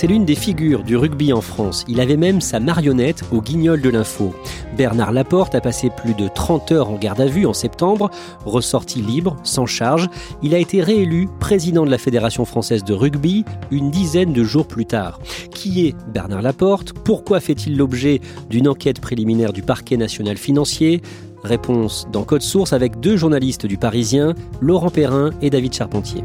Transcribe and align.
C'est 0.00 0.06
l'une 0.06 0.24
des 0.24 0.36
figures 0.36 0.84
du 0.84 0.96
rugby 0.96 1.32
en 1.32 1.40
France. 1.40 1.84
Il 1.88 2.00
avait 2.00 2.16
même 2.16 2.40
sa 2.40 2.60
marionnette 2.60 3.24
au 3.32 3.42
guignol 3.42 3.80
de 3.80 3.90
l'info. 3.90 4.32
Bernard 4.76 5.10
Laporte 5.10 5.56
a 5.56 5.60
passé 5.60 5.90
plus 5.90 6.14
de 6.14 6.28
30 6.28 6.70
heures 6.70 6.88
en 6.88 6.94
garde 6.94 7.20
à 7.20 7.26
vue 7.26 7.46
en 7.46 7.52
septembre, 7.52 8.08
ressorti 8.44 9.02
libre, 9.02 9.34
sans 9.42 9.66
charge. 9.66 10.08
Il 10.40 10.54
a 10.54 10.58
été 10.58 10.82
réélu 10.82 11.28
président 11.40 11.84
de 11.84 11.90
la 11.90 11.98
Fédération 11.98 12.44
française 12.44 12.84
de 12.84 12.94
rugby 12.94 13.44
une 13.72 13.90
dizaine 13.90 14.32
de 14.32 14.44
jours 14.44 14.68
plus 14.68 14.86
tard. 14.86 15.18
Qui 15.50 15.88
est 15.88 15.96
Bernard 16.14 16.42
Laporte? 16.42 16.92
Pourquoi 16.92 17.40
fait-il 17.40 17.76
l'objet 17.76 18.20
d'une 18.50 18.68
enquête 18.68 19.00
préliminaire 19.00 19.52
du 19.52 19.62
parquet 19.62 19.96
national 19.96 20.36
financier? 20.36 21.02
Réponse 21.42 22.06
dans 22.12 22.22
Code 22.22 22.42
Source 22.42 22.72
avec 22.72 23.00
deux 23.00 23.16
journalistes 23.16 23.66
du 23.66 23.78
Parisien, 23.78 24.36
Laurent 24.60 24.90
Perrin 24.90 25.30
et 25.42 25.50
David 25.50 25.74
Charpentier. 25.74 26.22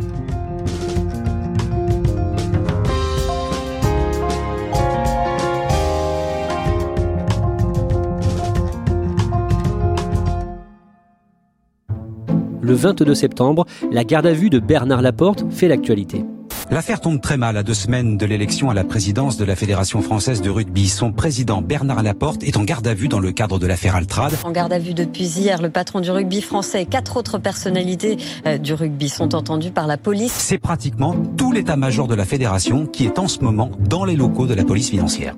Le 12.74 12.80
22 12.80 13.14
septembre, 13.14 13.68
la 13.92 14.04
garde 14.04 14.26
à 14.26 14.34
vue 14.34 14.50
de 14.50 14.58
Bernard 14.58 15.04
Laporte 15.04 15.46
fait 15.52 15.68
l'actualité. 15.68 16.26
L'affaire 16.72 17.02
tombe 17.02 17.22
très 17.22 17.38
mal 17.38 17.56
à 17.56 17.62
deux 17.62 17.76
semaines 17.76 18.18
de 18.18 18.26
l'élection 18.26 18.72
à 18.72 18.74
la 18.74 18.84
présidence 18.84 19.38
de 19.38 19.46
la 19.46 19.56
Fédération 19.56 20.02
française 20.02 20.42
de 20.42 20.50
rugby. 20.50 20.90
Son 20.90 21.12
président 21.12 21.62
Bernard 21.62 22.02
Laporte 22.02 22.44
est 22.44 22.58
en 22.58 22.64
garde 22.64 22.88
à 22.88 22.96
vue 22.96 23.10
dans 23.10 23.20
le 23.20 23.32
cadre 23.32 23.60
de 23.60 23.68
l'affaire 23.68 23.96
Altrad. 23.96 24.34
En 24.44 24.52
garde 24.52 24.74
à 24.74 24.80
vue 24.80 24.96
depuis 24.96 25.38
hier, 25.38 25.62
le 25.62 25.70
patron 25.70 26.00
du 26.00 26.10
rugby 26.10 26.42
français 26.42 26.82
et 26.82 26.86
quatre 26.88 27.16
autres 27.16 27.38
personnalités 27.38 28.18
euh, 28.48 28.58
du 28.58 28.74
rugby 28.74 29.08
sont 29.08 29.36
entendues 29.36 29.70
par 29.70 29.86
la 29.86 29.98
police. 29.98 30.34
C'est 30.34 30.58
pratiquement 30.58 31.16
tout 31.38 31.52
l'état-major 31.52 32.08
de 32.08 32.16
la 32.16 32.26
fédération 32.26 32.88
qui 32.88 33.06
est 33.06 33.20
en 33.20 33.28
ce 33.28 33.42
moment 33.42 33.70
dans 33.88 34.04
les 34.04 34.16
locaux 34.16 34.48
de 34.48 34.56
la 34.56 34.64
police 34.64 34.90
financière. 34.90 35.36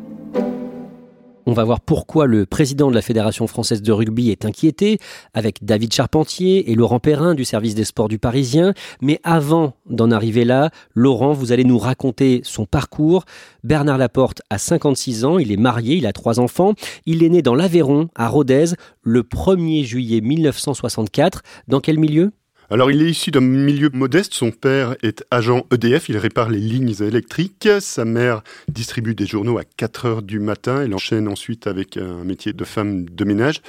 On 1.48 1.54
va 1.54 1.64
voir 1.64 1.80
pourquoi 1.80 2.26
le 2.26 2.48
président 2.48 2.90
de 2.90 2.96
la 2.96 3.04
Fédération 3.04 3.46
française 3.46 3.84
de 3.84 3.92
rugby 3.92 4.32
est 4.32 4.46
inquiété, 4.46 4.98
avec 5.36 5.64
David 5.64 5.94
Charpentier 5.94 6.72
et 6.72 6.76
Laurent 6.76 7.00
Perrin 7.00 7.36
du 7.36 7.46
service 7.46 7.76
des 7.76 7.84
sports 7.84 8.08
du 8.08 8.18
Parisien. 8.18 8.74
Mais 9.00 9.20
avant 9.24 9.74
d'en 9.88 10.10
arriver 10.10 10.44
là, 10.44 10.72
Laurent, 10.96 11.34
vous 11.34 11.52
allez 11.52 11.64
nous 11.64 11.78
raconter 11.78 12.42
son 12.44 12.66
parcours. 12.66 13.26
Bernard 13.64 14.00
Laporte 14.00 14.42
a 14.50 14.58
56 14.58 15.24
ans, 15.24 15.38
il 15.38 15.52
est 15.52 15.58
marié, 15.58 15.98
il 15.98 16.08
a 16.08 16.14
trois 16.14 16.40
enfants. 16.40 16.74
Il 17.06 17.24
est 17.24 17.30
né 17.30 17.44
dans 17.44 17.54
l'Aveyron, 17.54 18.10
à 18.16 18.28
Rodez, 18.28 18.74
le 19.04 19.22
1er 19.22 19.84
juillet 19.84 20.22
1964. 20.22 21.44
Dans 21.68 21.80
quel 21.80 22.00
milieu? 22.00 22.32
Alors 22.70 22.92
il 22.92 23.02
est 23.02 23.10
issu 23.10 23.32
d'un 23.32 23.42
milieu 23.42 23.90
modeste, 23.94 24.34
son 24.34 24.52
père 24.52 24.96
est 25.04 25.24
agent 25.32 25.66
EDF, 25.72 26.10
il 26.10 26.18
répare 26.18 26.50
les 26.50 26.60
lignes 26.60 26.96
électriques, 27.00 27.70
sa 27.80 28.06
mère 28.06 28.44
distribue 28.68 29.16
des 29.16 29.26
journaux 29.26 29.58
à 29.58 29.64
4 29.78 30.06
heures 30.06 30.22
du 30.22 30.40
matin, 30.40 30.82
elle 30.82 30.94
enchaîne 30.94 31.28
ensuite 31.28 31.68
avec 31.68 31.98
un 31.98 32.24
métier 32.24 32.54
de 32.54 32.64
femme 32.64 33.06
de 33.06 33.26
ménage. 33.26 33.62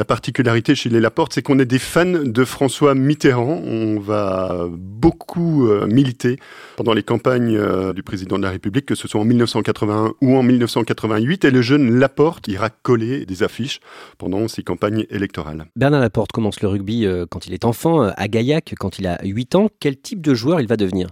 La 0.00 0.06
particularité 0.06 0.74
chez 0.74 0.88
les 0.88 0.98
Laporte, 0.98 1.34
c'est 1.34 1.42
qu'on 1.42 1.58
est 1.58 1.66
des 1.66 1.78
fans 1.78 2.06
de 2.06 2.44
François 2.46 2.94
Mitterrand. 2.94 3.60
On 3.66 4.00
va 4.00 4.66
beaucoup 4.72 5.68
euh, 5.68 5.86
militer 5.86 6.38
pendant 6.78 6.94
les 6.94 7.02
campagnes 7.02 7.54
euh, 7.54 7.92
du 7.92 8.02
président 8.02 8.38
de 8.38 8.42
la 8.42 8.48
République, 8.48 8.86
que 8.86 8.94
ce 8.94 9.06
soit 9.06 9.20
en 9.20 9.26
1981 9.26 10.14
ou 10.22 10.38
en 10.38 10.42
1988. 10.42 11.44
Et 11.44 11.50
le 11.50 11.60
jeune 11.60 11.98
Laporte 11.98 12.48
ira 12.48 12.70
coller 12.70 13.26
des 13.26 13.42
affiches 13.42 13.80
pendant 14.16 14.48
ses 14.48 14.62
campagnes 14.62 15.04
électorales. 15.10 15.66
Bernard 15.76 16.00
Laporte 16.00 16.32
commence 16.32 16.62
le 16.62 16.68
rugby 16.68 17.04
euh, 17.04 17.26
quand 17.28 17.46
il 17.46 17.52
est 17.52 17.66
enfant, 17.66 18.00
à 18.00 18.26
Gaillac, 18.26 18.72
quand 18.78 18.98
il 19.00 19.06
a 19.06 19.18
8 19.22 19.54
ans. 19.54 19.68
Quel 19.80 19.98
type 19.98 20.22
de 20.22 20.32
joueur 20.32 20.62
il 20.62 20.66
va 20.66 20.78
devenir? 20.78 21.08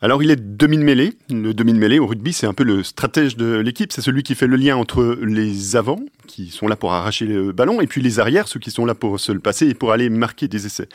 Alors 0.00 0.22
il 0.22 0.30
est 0.30 0.56
demi-mêlée. 0.56 1.14
Le 1.30 1.52
demi-mêlée 1.52 1.98
au 1.98 2.06
rugby, 2.06 2.32
c'est 2.32 2.46
un 2.46 2.54
peu 2.54 2.64
le 2.64 2.82
stratège 2.82 3.36
de 3.36 3.56
l'équipe. 3.56 3.92
C'est 3.92 4.00
celui 4.00 4.22
qui 4.22 4.34
fait 4.34 4.46
le 4.46 4.56
lien 4.56 4.76
entre 4.76 5.18
les 5.22 5.76
avants, 5.76 6.00
qui 6.26 6.48
sont 6.48 6.68
là 6.68 6.76
pour 6.76 6.92
arracher 6.92 7.26
le 7.26 7.52
ballon, 7.52 7.80
et 7.80 7.86
puis 7.86 8.02
les 8.02 8.20
arrières, 8.20 8.48
ceux 8.48 8.60
qui 8.60 8.70
sont 8.70 8.84
là 8.84 8.94
pour 8.94 9.20
se 9.20 9.32
le 9.32 9.40
passer 9.40 9.68
et 9.68 9.74
pour 9.74 9.92
aller 9.92 10.10
marquer 10.10 10.48
des 10.48 10.66
essais. 10.66 10.88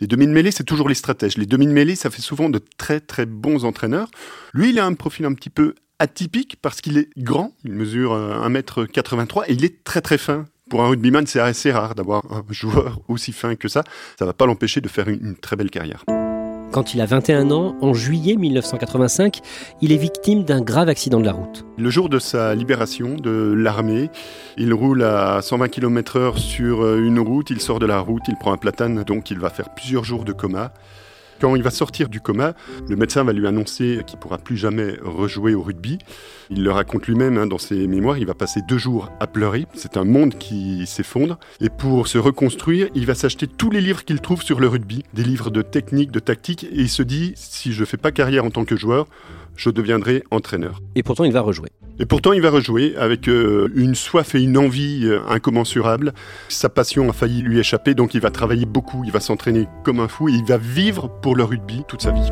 Les 0.00 0.06
demi-mêlées, 0.06 0.50
c'est 0.50 0.64
toujours 0.64 0.88
les 0.88 0.94
stratèges. 0.94 1.36
Les 1.36 1.46
demi-mêlées, 1.46 1.96
ça 1.96 2.10
fait 2.10 2.22
souvent 2.22 2.48
de 2.48 2.60
très 2.76 3.00
très 3.00 3.26
bons 3.26 3.64
entraîneurs. 3.64 4.10
Lui, 4.52 4.70
il 4.70 4.78
a 4.78 4.86
un 4.86 4.94
profil 4.94 5.26
un 5.26 5.34
petit 5.34 5.50
peu 5.50 5.74
atypique 5.98 6.56
parce 6.60 6.80
qu'il 6.80 6.98
est 6.98 7.08
grand, 7.16 7.52
il 7.64 7.72
mesure 7.72 8.14
1m83 8.14 9.44
et 9.48 9.52
il 9.52 9.64
est 9.64 9.84
très 9.84 10.00
très 10.00 10.18
fin. 10.18 10.46
Pour 10.68 10.82
un 10.82 10.88
rugbyman, 10.88 11.26
c'est 11.26 11.40
assez 11.40 11.70
rare 11.70 11.94
d'avoir 11.94 12.24
un 12.32 12.44
joueur 12.50 13.00
aussi 13.08 13.32
fin 13.32 13.56
que 13.56 13.68
ça. 13.68 13.84
Ça 14.18 14.24
va 14.24 14.32
pas 14.32 14.46
l'empêcher 14.46 14.80
de 14.80 14.88
faire 14.88 15.08
une 15.08 15.36
très 15.36 15.54
belle 15.56 15.70
carrière. 15.70 16.04
Quand 16.72 16.94
il 16.94 17.02
a 17.02 17.06
21 17.06 17.50
ans, 17.50 17.76
en 17.82 17.92
juillet 17.92 18.34
1985, 18.34 19.40
il 19.82 19.92
est 19.92 19.98
victime 19.98 20.44
d'un 20.44 20.62
grave 20.62 20.88
accident 20.88 21.20
de 21.20 21.26
la 21.26 21.32
route. 21.32 21.66
Le 21.76 21.90
jour 21.90 22.08
de 22.08 22.18
sa 22.18 22.54
libération 22.54 23.14
de 23.16 23.52
l'armée, 23.54 24.08
il 24.56 24.72
roule 24.72 25.02
à 25.04 25.42
120 25.42 25.68
km/h 25.68 26.38
sur 26.38 26.82
euh, 26.82 27.04
une 27.04 27.18
route, 27.18 27.50
il 27.50 27.60
sort 27.60 27.78
de 27.78 27.84
la 27.84 27.98
route, 27.98 28.22
il 28.26 28.36
prend 28.36 28.54
un 28.54 28.56
platane, 28.56 29.04
donc 29.04 29.30
il 29.30 29.38
va 29.38 29.50
faire 29.50 29.74
plusieurs 29.74 30.04
jours 30.04 30.24
de 30.24 30.32
coma. 30.32 30.72
Quand 31.42 31.56
il 31.56 31.62
va 31.64 31.70
sortir 31.70 32.08
du 32.08 32.20
coma, 32.20 32.54
le 32.88 32.94
médecin 32.94 33.24
va 33.24 33.32
lui 33.32 33.48
annoncer 33.48 34.02
qu'il 34.06 34.16
pourra 34.16 34.38
plus 34.38 34.56
jamais 34.56 34.94
rejouer 35.02 35.54
au 35.54 35.62
rugby. 35.62 35.98
Il 36.50 36.62
le 36.62 36.70
raconte 36.70 37.08
lui-même 37.08 37.36
hein, 37.36 37.48
dans 37.48 37.58
ses 37.58 37.88
mémoires, 37.88 38.16
il 38.16 38.26
va 38.26 38.34
passer 38.34 38.60
deux 38.68 38.78
jours 38.78 39.10
à 39.18 39.26
pleurer. 39.26 39.66
C'est 39.74 39.96
un 39.96 40.04
monde 40.04 40.38
qui 40.38 40.86
s'effondre. 40.86 41.40
Et 41.60 41.68
pour 41.68 42.06
se 42.06 42.16
reconstruire, 42.16 42.90
il 42.94 43.06
va 43.06 43.16
s'acheter 43.16 43.48
tous 43.48 43.72
les 43.72 43.80
livres 43.80 44.04
qu'il 44.04 44.20
trouve 44.20 44.40
sur 44.40 44.60
le 44.60 44.68
rugby, 44.68 45.02
des 45.14 45.24
livres 45.24 45.50
de 45.50 45.62
technique, 45.62 46.12
de 46.12 46.20
tactique, 46.20 46.62
et 46.62 46.76
il 46.76 46.88
se 46.88 47.02
dit, 47.02 47.32
si 47.34 47.72
je 47.72 47.84
fais 47.84 47.96
pas 47.96 48.12
carrière 48.12 48.44
en 48.44 48.50
tant 48.50 48.64
que 48.64 48.76
joueur, 48.76 49.08
je 49.56 49.70
deviendrai 49.70 50.24
entraîneur. 50.30 50.80
Et 50.94 51.02
pourtant, 51.02 51.24
il 51.24 51.32
va 51.32 51.40
rejouer. 51.40 51.70
Et 51.98 52.06
pourtant, 52.06 52.32
il 52.32 52.40
va 52.40 52.50
rejouer 52.50 52.94
avec 52.96 53.28
euh, 53.28 53.70
une 53.74 53.94
soif 53.94 54.34
et 54.34 54.42
une 54.42 54.56
envie 54.56 55.02
euh, 55.04 55.20
incommensurables. 55.28 56.12
Sa 56.48 56.68
passion 56.68 57.08
a 57.08 57.12
failli 57.12 57.42
lui 57.42 57.58
échapper, 57.58 57.94
donc 57.94 58.14
il 58.14 58.20
va 58.20 58.30
travailler 58.30 58.66
beaucoup, 58.66 59.02
il 59.04 59.12
va 59.12 59.20
s'entraîner 59.20 59.66
comme 59.84 60.00
un 60.00 60.08
fou 60.08 60.28
et 60.28 60.32
il 60.32 60.44
va 60.44 60.56
vivre 60.56 61.08
pour 61.20 61.36
le 61.36 61.44
rugby 61.44 61.84
toute 61.86 62.02
sa 62.02 62.10
vie. 62.10 62.30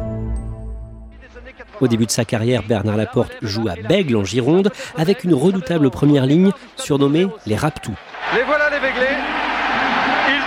Au 1.81 1.89
début 1.89 2.07
de 2.07 2.11
sa 2.11 2.25
carrière, 2.25 2.63
Bernard 2.67 2.97
Laporte 2.97 3.33
joue 3.43 3.69
à 3.69 3.75
Bègle 3.75 4.17
en 4.17 4.25
Gironde 4.25 4.71
avec 4.97 5.25
une 5.25 5.35
redoutable 5.35 5.91
première 5.91 6.27
ligne 6.27 6.53
surnommée 6.77 7.27
les 7.47 7.57
Raptous. 7.57 7.95
Les 8.35 8.43
voilà 8.45 8.69
les 8.71 8.81
Béglés 8.81 9.17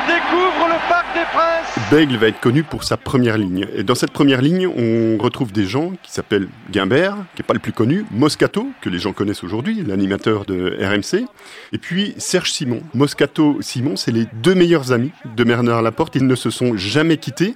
découvre 0.08 0.68
le 0.68 0.90
Parc 0.90 1.06
des 1.14 1.14
Princes. 1.14 1.14
Bègle 1.90 2.18
va 2.18 2.28
être 2.28 2.40
connu 2.40 2.64
pour 2.64 2.84
sa 2.84 2.98
première 2.98 3.38
ligne. 3.38 3.68
Et 3.76 3.84
dans 3.84 3.96
cette 3.96 4.12
première 4.12 4.42
ligne, 4.42 4.68
on 4.68 5.18
retrouve 5.22 5.52
des 5.52 5.66
gens 5.66 5.92
qui 6.04 6.12
s'appellent 6.12 6.48
Guimbert, 6.72 7.16
qui 7.36 7.42
n'est 7.42 7.46
pas 7.46 7.54
le 7.54 7.60
plus 7.60 7.72
connu, 7.72 8.06
Moscato, 8.12 8.68
que 8.82 8.90
les 8.90 9.00
gens 9.00 9.14
connaissent 9.14 9.44
aujourd'hui, 9.44 9.84
l'animateur 9.84 10.46
de 10.46 10.78
RMC, 10.80 11.26
et 11.72 11.78
puis 11.78 12.14
Serge 12.18 12.52
Simon. 12.52 12.82
Moscato, 12.94 13.58
Simon, 13.62 13.96
c'est 13.96 14.12
les 14.12 14.26
deux 14.42 14.56
meilleurs 14.56 14.92
amis 14.92 15.12
de 15.36 15.44
Bernard 15.44 15.82
Laporte. 15.82 16.16
Ils 16.16 16.28
ne 16.28 16.36
se 16.36 16.50
sont 16.50 16.78
jamais 16.78 17.18
quittés. 17.18 17.56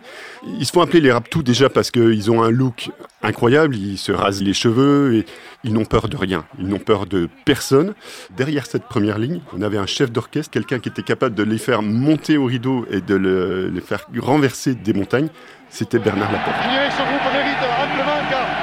Ils 0.60 0.66
se 0.66 0.72
font 0.72 0.82
appeler 0.82 1.02
les 1.02 1.12
Raptous 1.12 1.44
déjà 1.44 1.70
parce 1.70 1.92
qu'ils 1.92 2.32
ont 2.32 2.44
un 2.44 2.50
look 2.52 2.90
incroyable, 3.24 3.76
ils 3.76 3.98
se 3.98 4.12
rasent 4.12 4.44
les 4.44 4.54
cheveux 4.54 5.16
et 5.16 5.26
ils 5.64 5.74
n'ont 5.74 5.86
peur 5.86 6.08
de 6.08 6.16
rien, 6.16 6.46
ils 6.60 6.68
n'ont 6.68 6.80
peur 6.80 7.08
de 7.08 7.28
personne. 7.46 7.94
Derrière 8.36 8.66
cette 8.66 8.84
première 8.84 9.18
ligne, 9.18 9.42
on 9.58 9.62
avait 9.62 9.78
un 9.78 9.86
chef 9.86 10.12
d'orchestre, 10.12 10.52
quelqu'un 10.52 10.80
qui 10.80 10.90
était 10.90 11.04
capable 11.04 11.36
de 11.36 11.44
les 11.44 11.58
faire 11.58 11.82
monter 11.82 12.38
au 12.38 12.46
rideau 12.46 12.86
et 12.92 13.02
de 13.02 13.67
les 13.68 13.82
faire 13.82 14.08
renverser 14.20 14.76
des 14.76 14.94
montagnes, 14.94 15.30
c'était 15.70 16.00
Bernard 16.00 16.32
Laporte. 16.32 16.56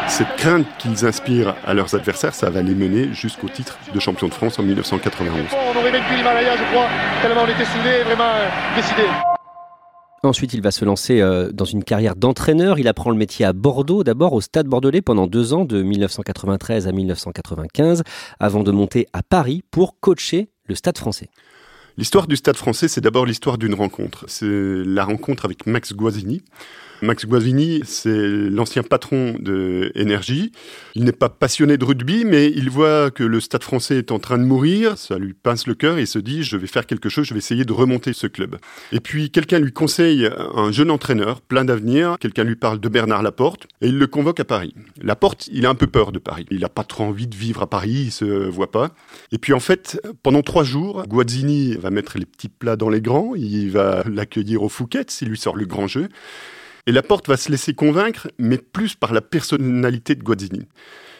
Cette 0.08 0.36
crainte 0.36 0.66
qu'ils 0.78 1.04
inspirent 1.06 1.54
à 1.66 1.74
leurs 1.74 1.94
adversaires, 1.94 2.34
ça 2.34 2.50
va 2.50 2.62
les 2.62 2.74
mener 2.74 3.12
jusqu'au 3.12 3.48
titre 3.48 3.78
de 3.92 4.00
champion 4.00 4.28
de 4.28 4.34
France 4.34 4.58
en 4.58 4.62
1991. 4.62 5.32
On 5.52 5.78
aurait 5.78 5.90
vaincu 5.90 6.14
l'Himalaya, 6.14 6.56
je 6.56 6.64
crois, 6.72 6.88
tellement 7.22 7.42
on 7.42 7.48
était 7.48 7.64
soudés, 7.64 8.02
vraiment 8.04 8.24
euh, 8.24 8.48
décidés. 8.76 9.08
Ensuite, 10.22 10.54
il 10.54 10.62
va 10.62 10.70
se 10.70 10.84
lancer 10.84 11.20
euh, 11.20 11.50
dans 11.52 11.66
une 11.66 11.84
carrière 11.84 12.16
d'entraîneur. 12.16 12.78
Il 12.78 12.88
apprend 12.88 13.10
le 13.10 13.16
métier 13.16 13.44
à 13.44 13.52
Bordeaux, 13.52 14.04
d'abord 14.04 14.32
au 14.32 14.40
Stade 14.40 14.66
Bordelais 14.66 15.02
pendant 15.02 15.26
deux 15.26 15.52
ans, 15.52 15.64
de 15.64 15.82
1993 15.82 16.88
à 16.88 16.92
1995, 16.92 18.02
avant 18.40 18.62
de 18.62 18.70
monter 18.70 19.06
à 19.12 19.22
Paris 19.22 19.62
pour 19.70 20.00
coacher 20.00 20.48
le 20.66 20.74
Stade 20.74 20.96
français. 20.96 21.28
L'histoire 21.96 22.26
du 22.26 22.36
Stade 22.36 22.56
français, 22.56 22.88
c'est 22.88 23.00
d'abord 23.00 23.24
l'histoire 23.24 23.56
d'une 23.56 23.74
rencontre. 23.74 24.24
C'est 24.26 24.46
la 24.48 25.04
rencontre 25.04 25.44
avec 25.44 25.66
Max 25.66 25.92
Guazzini. 25.92 26.42
Max 27.02 27.26
Guazzini, 27.26 27.82
c'est 27.84 28.28
l'ancien 28.50 28.82
patron 28.82 29.36
de 29.38 29.92
Énergie. 29.94 30.52
Il 30.94 31.04
n'est 31.04 31.12
pas 31.12 31.28
passionné 31.28 31.76
de 31.76 31.84
rugby, 31.84 32.24
mais 32.24 32.50
il 32.50 32.70
voit 32.70 33.10
que 33.10 33.24
le 33.24 33.40
Stade 33.40 33.62
français 33.62 33.98
est 33.98 34.12
en 34.12 34.18
train 34.18 34.38
de 34.38 34.44
mourir. 34.44 34.96
Ça 34.96 35.18
lui 35.18 35.34
pince 35.34 35.66
le 35.66 35.74
cœur 35.74 35.98
et 35.98 36.02
il 36.02 36.06
se 36.06 36.18
dit, 36.18 36.42
je 36.42 36.56
vais 36.56 36.66
faire 36.66 36.86
quelque 36.86 37.08
chose, 37.08 37.26
je 37.26 37.34
vais 37.34 37.38
essayer 37.38 37.64
de 37.64 37.72
remonter 37.72 38.12
ce 38.12 38.26
club. 38.26 38.56
Et 38.92 39.00
puis, 39.00 39.30
quelqu'un 39.30 39.58
lui 39.58 39.72
conseille 39.72 40.30
un 40.54 40.72
jeune 40.72 40.90
entraîneur, 40.90 41.40
plein 41.40 41.64
d'avenir. 41.64 42.16
Quelqu'un 42.20 42.44
lui 42.44 42.56
parle 42.56 42.80
de 42.80 42.88
Bernard 42.88 43.22
Laporte 43.22 43.66
et 43.80 43.88
il 43.88 43.98
le 43.98 44.06
convoque 44.06 44.40
à 44.40 44.44
Paris. 44.44 44.74
Laporte, 45.02 45.48
il 45.52 45.66
a 45.66 45.70
un 45.70 45.74
peu 45.74 45.86
peur 45.86 46.12
de 46.12 46.18
Paris. 46.18 46.46
Il 46.50 46.60
n'a 46.60 46.68
pas 46.68 46.84
trop 46.84 47.04
envie 47.04 47.26
de 47.26 47.36
vivre 47.36 47.62
à 47.62 47.68
Paris, 47.68 48.04
il 48.06 48.12
se 48.12 48.24
voit 48.24 48.70
pas. 48.70 48.92
Et 49.32 49.38
puis, 49.38 49.52
en 49.52 49.60
fait, 49.60 50.00
pendant 50.22 50.42
trois 50.42 50.64
jours, 50.64 51.04
Guazzini 51.06 51.76
va 51.76 51.90
mettre 51.90 52.18
les 52.18 52.26
petits 52.26 52.48
plats 52.48 52.76
dans 52.76 52.88
les 52.88 53.00
grands. 53.00 53.34
Il 53.34 53.70
va 53.70 54.04
l'accueillir 54.10 54.62
au 54.62 54.68
Fouquet, 54.68 55.04
s'il 55.08 55.28
lui 55.28 55.38
sort 55.38 55.56
le 55.56 55.66
grand 55.66 55.86
jeu. 55.86 56.08
Et 56.86 56.92
Laporte 56.92 57.28
va 57.28 57.36
se 57.36 57.50
laisser 57.50 57.72
convaincre, 57.74 58.28
mais 58.38 58.58
plus 58.58 58.94
par 58.94 59.12
la 59.12 59.22
personnalité 59.22 60.14
de 60.14 60.22
Guazzini. 60.22 60.66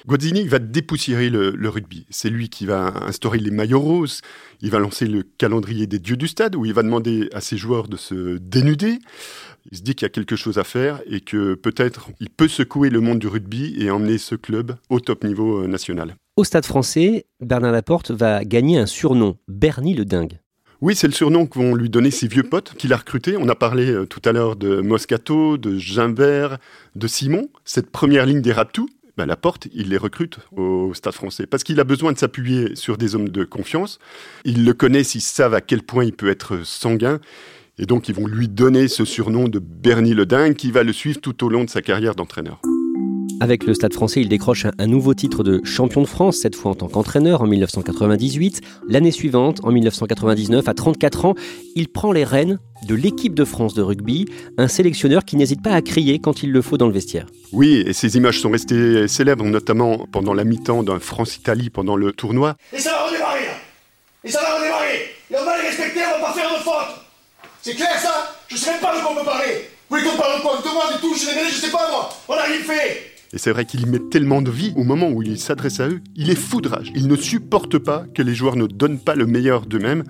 Guazzini 0.07 0.47
va 0.47 0.59
dépoussiérer 0.59 1.31
le, 1.31 1.69
rugby. 1.69 2.05
C'est 2.11 2.29
lui 2.29 2.51
qui 2.51 2.67
va 2.67 2.93
instaurer 3.07 3.39
les 3.39 3.51
maillots 3.51 3.81
roses. 3.81 4.21
Il 4.61 4.71
va 4.71 4.79
lancer 4.79 5.07
le 5.07 5.23
calendrier 5.23 5.87
des 5.87 5.99
dieux 5.99 6.19
du 6.19 6.29
stade 6.29 6.57
où 6.57 6.67
il 6.67 6.75
va 6.75 6.83
demander 6.83 7.31
à 7.33 7.41
ses 7.41 7.57
joueurs 7.57 7.89
de 7.89 7.97
se 7.97 8.37
dénuder. 8.37 8.99
Il 9.73 9.79
se 9.79 9.83
dit 9.83 9.95
qu'il 9.95 10.05
y 10.05 10.11
a 10.11 10.11
quelque 10.11 10.37
chose 10.37 10.59
à 10.59 10.65
faire 10.65 11.01
et 11.07 11.23
que 11.23 11.55
peut-être 11.55 12.11
il 12.21 12.29
peut 12.29 12.49
secouer 12.49 12.91
le 12.91 13.01
monde 13.01 13.19
du 13.19 13.29
rugby 13.29 13.75
et 13.79 13.91
emmener 13.91 14.19
ce 14.19 14.35
club 14.35 14.77
au 14.91 15.01
top 15.01 15.25
niveau 15.25 15.63
euh, 15.63 15.67
national. 15.67 16.17
Au 16.37 16.45
stade 16.45 16.67
français, 16.67 17.25
Bernard 17.41 17.73
Laporte 17.73 18.11
va 18.11 18.45
gagner 18.45 18.77
un 18.77 18.87
surnom, 18.87 19.39
Bernie 19.49 19.95
le 19.95 20.05
Dingue. 20.05 20.39
Oui, 20.81 20.95
c'est 20.95 21.07
le 21.07 21.13
surnom 21.13 21.47
que 21.47 21.59
vont 21.59 21.75
lui 21.75 21.89
donner 21.89 22.11
ses 22.11 22.29
vieux 22.29 22.43
potes 22.43 22.75
qu'il 22.75 22.93
a 22.93 22.97
recrutés. 22.97 23.37
On 23.39 23.49
a 23.49 23.55
parlé 23.55 23.91
euh, 23.91 24.07
tout 24.07 24.21
à 24.25 24.33
l'heure 24.33 24.57
de 24.57 24.81
Moscato, 24.81 25.57
de 25.57 25.79
Gimbert, 25.79 26.59
de 26.95 27.07
Simon. 27.07 27.49
Cette 27.65 27.91
première 27.91 28.27
ligne 28.27 28.43
des 28.43 28.53
Raptou, 28.53 28.89
ben, 29.17 29.27
la 29.27 29.37
porte, 29.37 29.69
il 29.73 29.91
les 29.91 29.97
recrute 29.97 30.39
au 30.57 30.93
Stade 30.93 31.15
français 31.15 31.47
parce 31.47 31.63
qu'il 31.63 31.79
a 31.79 31.85
besoin 31.85 32.13
de 32.13 32.19
s'appuyer 32.19 32.75
sur 32.75 32.99
des 32.99 33.15
hommes 33.15 33.29
de 33.29 33.45
confiance. 33.45 33.99
Ils 34.45 34.65
le 34.65 34.75
connaissent, 34.75 35.15
ils 35.15 35.21
savent 35.21 35.55
à 35.55 35.61
quel 35.61 35.83
point 35.83 36.05
il 36.05 36.13
peut 36.13 36.29
être 36.29 36.65
sanguin. 36.65 37.21
Et 37.79 37.87
donc, 37.87 38.09
ils 38.09 38.15
vont 38.15 38.27
lui 38.27 38.49
donner 38.49 38.89
ce 38.89 39.05
surnom 39.05 39.49
de 39.49 39.59
Bernie 39.59 40.15
le 40.15 40.27
Dingue 40.27 40.55
qui 40.55 40.71
va 40.71 40.83
le 40.83 40.93
suivre 40.93 41.21
tout 41.21 41.45
au 41.45 41.49
long 41.49 41.65
de 41.65 41.71
sa 41.71 41.83
carrière 41.83 42.15
d'entraîneur. 42.15 42.61
Avec 43.41 43.65
le 43.65 43.75
Stade 43.75 43.93
français, 43.93 44.21
il 44.21 44.29
décroche 44.29 44.67
un 44.79 44.87
nouveau 44.87 45.13
titre 45.13 45.43
de 45.43 45.61
champion 45.65 46.01
de 46.01 46.07
France, 46.07 46.37
cette 46.37 46.55
fois 46.55 46.71
en 46.71 46.75
tant 46.75 46.89
qu'entraîneur 46.89 47.43
en 47.43 47.47
1998. 47.47 48.61
L'année 48.89 49.11
suivante, 49.11 49.61
en 49.65 49.73
1999, 49.73 50.69
à 50.69 50.75
34 50.75 51.25
ans, 51.25 51.35
il 51.75 51.89
prend 51.89 52.13
les 52.13 52.25
rênes 52.25 52.59
de 52.87 52.95
l'équipe 52.95 53.35
de 53.35 53.45
France 53.45 53.75
de 53.75 53.83
rugby, 53.83 54.27
un 54.57 54.69
sélectionneur 54.69 55.25
qui 55.25 55.37
n'hésite 55.37 55.63
pas 55.63 55.73
à 55.73 55.83
crier 55.83 56.21
quand 56.21 56.43
il 56.43 56.53
le 56.53 56.63
faut 56.63 56.79
dans 56.79 56.87
le 56.87 56.93
vestiaire. 56.93 57.27
Oui, 57.53 57.83
et 57.87 57.93
ces 57.93 58.17
images 58.17 58.41
sont 58.41 58.51
restées 58.51 59.09
célèbres, 59.09 59.45
notamment 59.45 60.07
pendant 60.13 60.33
la 60.33 60.45
mi-temps 60.45 60.83
d'un 60.83 61.01
France-Italie 61.01 61.71
pendant 61.71 61.97
le 61.97 62.13
tournoi. 62.13 62.57
Et 62.73 62.79
ça 62.79 62.91
va 62.93 63.07
redémarrer 63.07 63.47
là 63.47 63.53
Et 64.23 64.31
ça 64.31 64.41
va 64.41 64.59
redémarrer. 64.59 65.11
Et 65.31 65.35
on 65.37 65.45
va 65.45 65.57
les 65.61 65.69
respecter, 65.69 66.01
on 66.17 66.21
va 66.21 66.29
pas 66.29 66.33
faire 66.35 66.51
de 66.51 66.63
faute 66.63 67.05
C'est 67.63 67.75
clair 67.75 67.99
ça? 67.99 68.37
Je 68.49 68.57
sais 68.57 68.71
même 68.71 68.81
pas 68.81 68.97
de 68.97 69.03
quoi 69.03 69.13
on 69.13 69.17
peut 69.17 69.25
parler. 69.25 69.69
Vous 69.91 69.97
voulez 69.97 70.09
qu'on 70.09 70.17
parle 70.17 70.39
de 70.39 70.43
quoi? 70.43 70.59
De 70.59 70.73
moi, 70.73 70.85
des 70.93 71.01
touches, 71.01 71.27
des 71.27 71.35
mêlées, 71.35 71.51
je 71.51 71.57
sais 71.57 71.71
pas 71.71 71.91
moi. 71.91 72.09
On 72.29 72.35
a 72.35 72.43
rien 72.43 72.61
fait 72.61 73.14
et 73.35 73.39
c'est 73.39 73.51
vrai 73.51 73.65
qu'il 73.65 73.81
y 73.81 73.87
met 73.87 73.99
tellement 73.99 74.43
de 74.43 74.51
vie 74.51 74.73
au 74.77 74.85
moment 74.85 75.11
où 75.11 75.21
il 75.21 75.39
s'adresse 75.41 75.81
à 75.81 75.89
eux, 75.89 76.01
il 76.15 76.31
est 76.31 76.37
foudrage. 76.37 76.93
Il 76.95 77.09
ne 77.09 77.17
supporte 77.17 77.79
pas 77.79 78.07
que 78.15 78.23
les 78.23 78.33
joueurs 78.33 78.55
ne 78.55 78.69
donnent 78.69 79.01
pas 79.01 79.17
le 79.17 79.27
meilleur 79.27 79.67
d'eux-mêmes. 79.67 80.05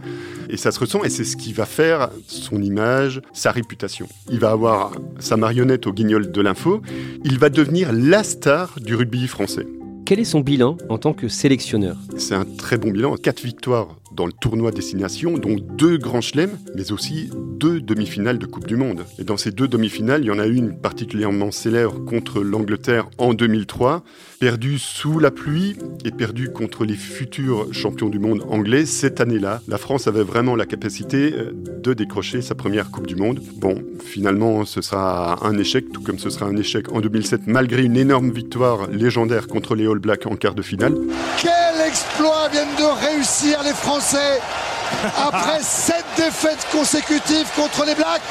Et 0.51 0.59
ça 0.59 0.71
se 0.71 0.79
ressent, 0.79 1.03
et 1.05 1.09
c'est 1.09 1.25
ce 1.25 1.39
qui 1.39 1.55
va 1.55 1.65
faire 1.65 2.11
son 2.27 2.61
image, 2.63 3.23
sa 3.33 3.51
réputation. 3.51 4.07
Il 4.31 4.41
va 4.41 4.51
avoir 4.51 4.93
sa 5.21 5.39
marionnette 5.39 5.87
au 5.87 5.93
guignol 5.95 6.31
de 6.31 6.41
l'info. 6.43 6.83
Il 7.25 7.39
va 7.39 7.49
devenir 7.49 7.95
la 7.95 8.23
star 8.23 8.79
du 8.79 8.95
rugby 8.95 9.27
français. 9.27 9.67
Quel 10.05 10.21
est 10.21 10.25
son 10.25 10.41
bilan 10.41 10.77
en 10.91 10.99
tant 10.99 11.15
que 11.15 11.29
sélectionneur? 11.29 11.97
C'est 12.19 12.35
un 12.35 12.45
très 12.45 12.77
bon 12.77 12.91
bilan. 12.91 13.17
Quatre 13.17 13.43
victoires 13.43 13.97
dans 14.15 14.27
le 14.27 14.33
tournoi 14.33 14.71
Destination, 14.71 15.39
dont 15.39 15.57
deux 15.57 15.97
grands 15.97 16.21
chelems, 16.21 16.59
mais 16.77 16.93
aussi 16.93 17.31
deux 17.59 17.81
demi-finales 17.81 18.39
de 18.39 18.47
Coupe 18.47 18.67
du 18.67 18.77
Monde. 18.77 19.05
Et 19.19 19.25
dans 19.25 19.37
ces 19.37 19.51
deux 19.51 19.69
demi-finales, 19.69 20.23
il 20.23 20.27
y 20.27 20.31
en 20.31 20.39
a 20.39 20.47
une 20.47 20.77
particulièrement 20.77 21.51
célèbre 21.51 22.05
contre 22.05 22.41
l'Angleterre 22.41 23.09
en 23.19 23.35
2003, 23.35 24.03
perdue 24.41 24.79
sous 24.79 25.19
la 25.19 25.31
pluie 25.31 25.77
et 26.05 26.11
perdue 26.11 26.51
contre 26.51 26.85
les 26.85 26.97
futurs 26.97 27.73
champions 27.73 28.09
du 28.09 28.19
monde 28.19 28.45
anglais 28.49 28.87
cette 28.87 29.21
année-là. 29.21 29.61
La 29.69 29.79
France 29.79 30.07
avait 30.07 30.23
vraiment 30.23 30.57
la 30.57 30.67
capacité 30.67 31.33
euh, 31.33 31.53
de 31.83 31.95
décrocher 31.95 32.43
sa 32.43 32.55
première 32.55 32.91
Coupe 32.91 33.07
du 33.07 33.17
Monde. 33.17 33.41
Bon, 33.57 33.83
finalement, 34.05 34.65
ce 34.65 34.83
sera 34.83 35.47
un 35.47 35.57
échec, 35.59 35.93
tout 35.93 36.03
comme 36.03 36.19
ce 36.19 36.31
sera 36.31 36.47
un 36.47 36.57
échec 36.57 36.93
en 36.93 37.01
2007, 37.01 37.43
malgré 37.47 37.85
une 37.85 37.97
énorme 37.97 38.31
victoire 38.31 38.91
légendaire 38.91 39.47
contre 39.47 39.75
les 39.75 39.87
All 39.87 39.99
Blacks 39.99 40.27
en 40.27 40.37
quart 40.37 40.55
de 40.55 40.63
finale. 40.63 40.95
Quel 41.41 41.87
exploit 41.87 42.49
viennent 42.51 42.77
de 42.79 43.07
réussir 43.07 43.63
les 43.65 43.75
Français 43.75 44.41
après 45.17 45.61
sept 45.63 46.05
défaites 46.17 46.67
consécutives 46.73 47.49
contre 47.57 47.85
les 47.85 47.95
Blacks, 47.95 48.23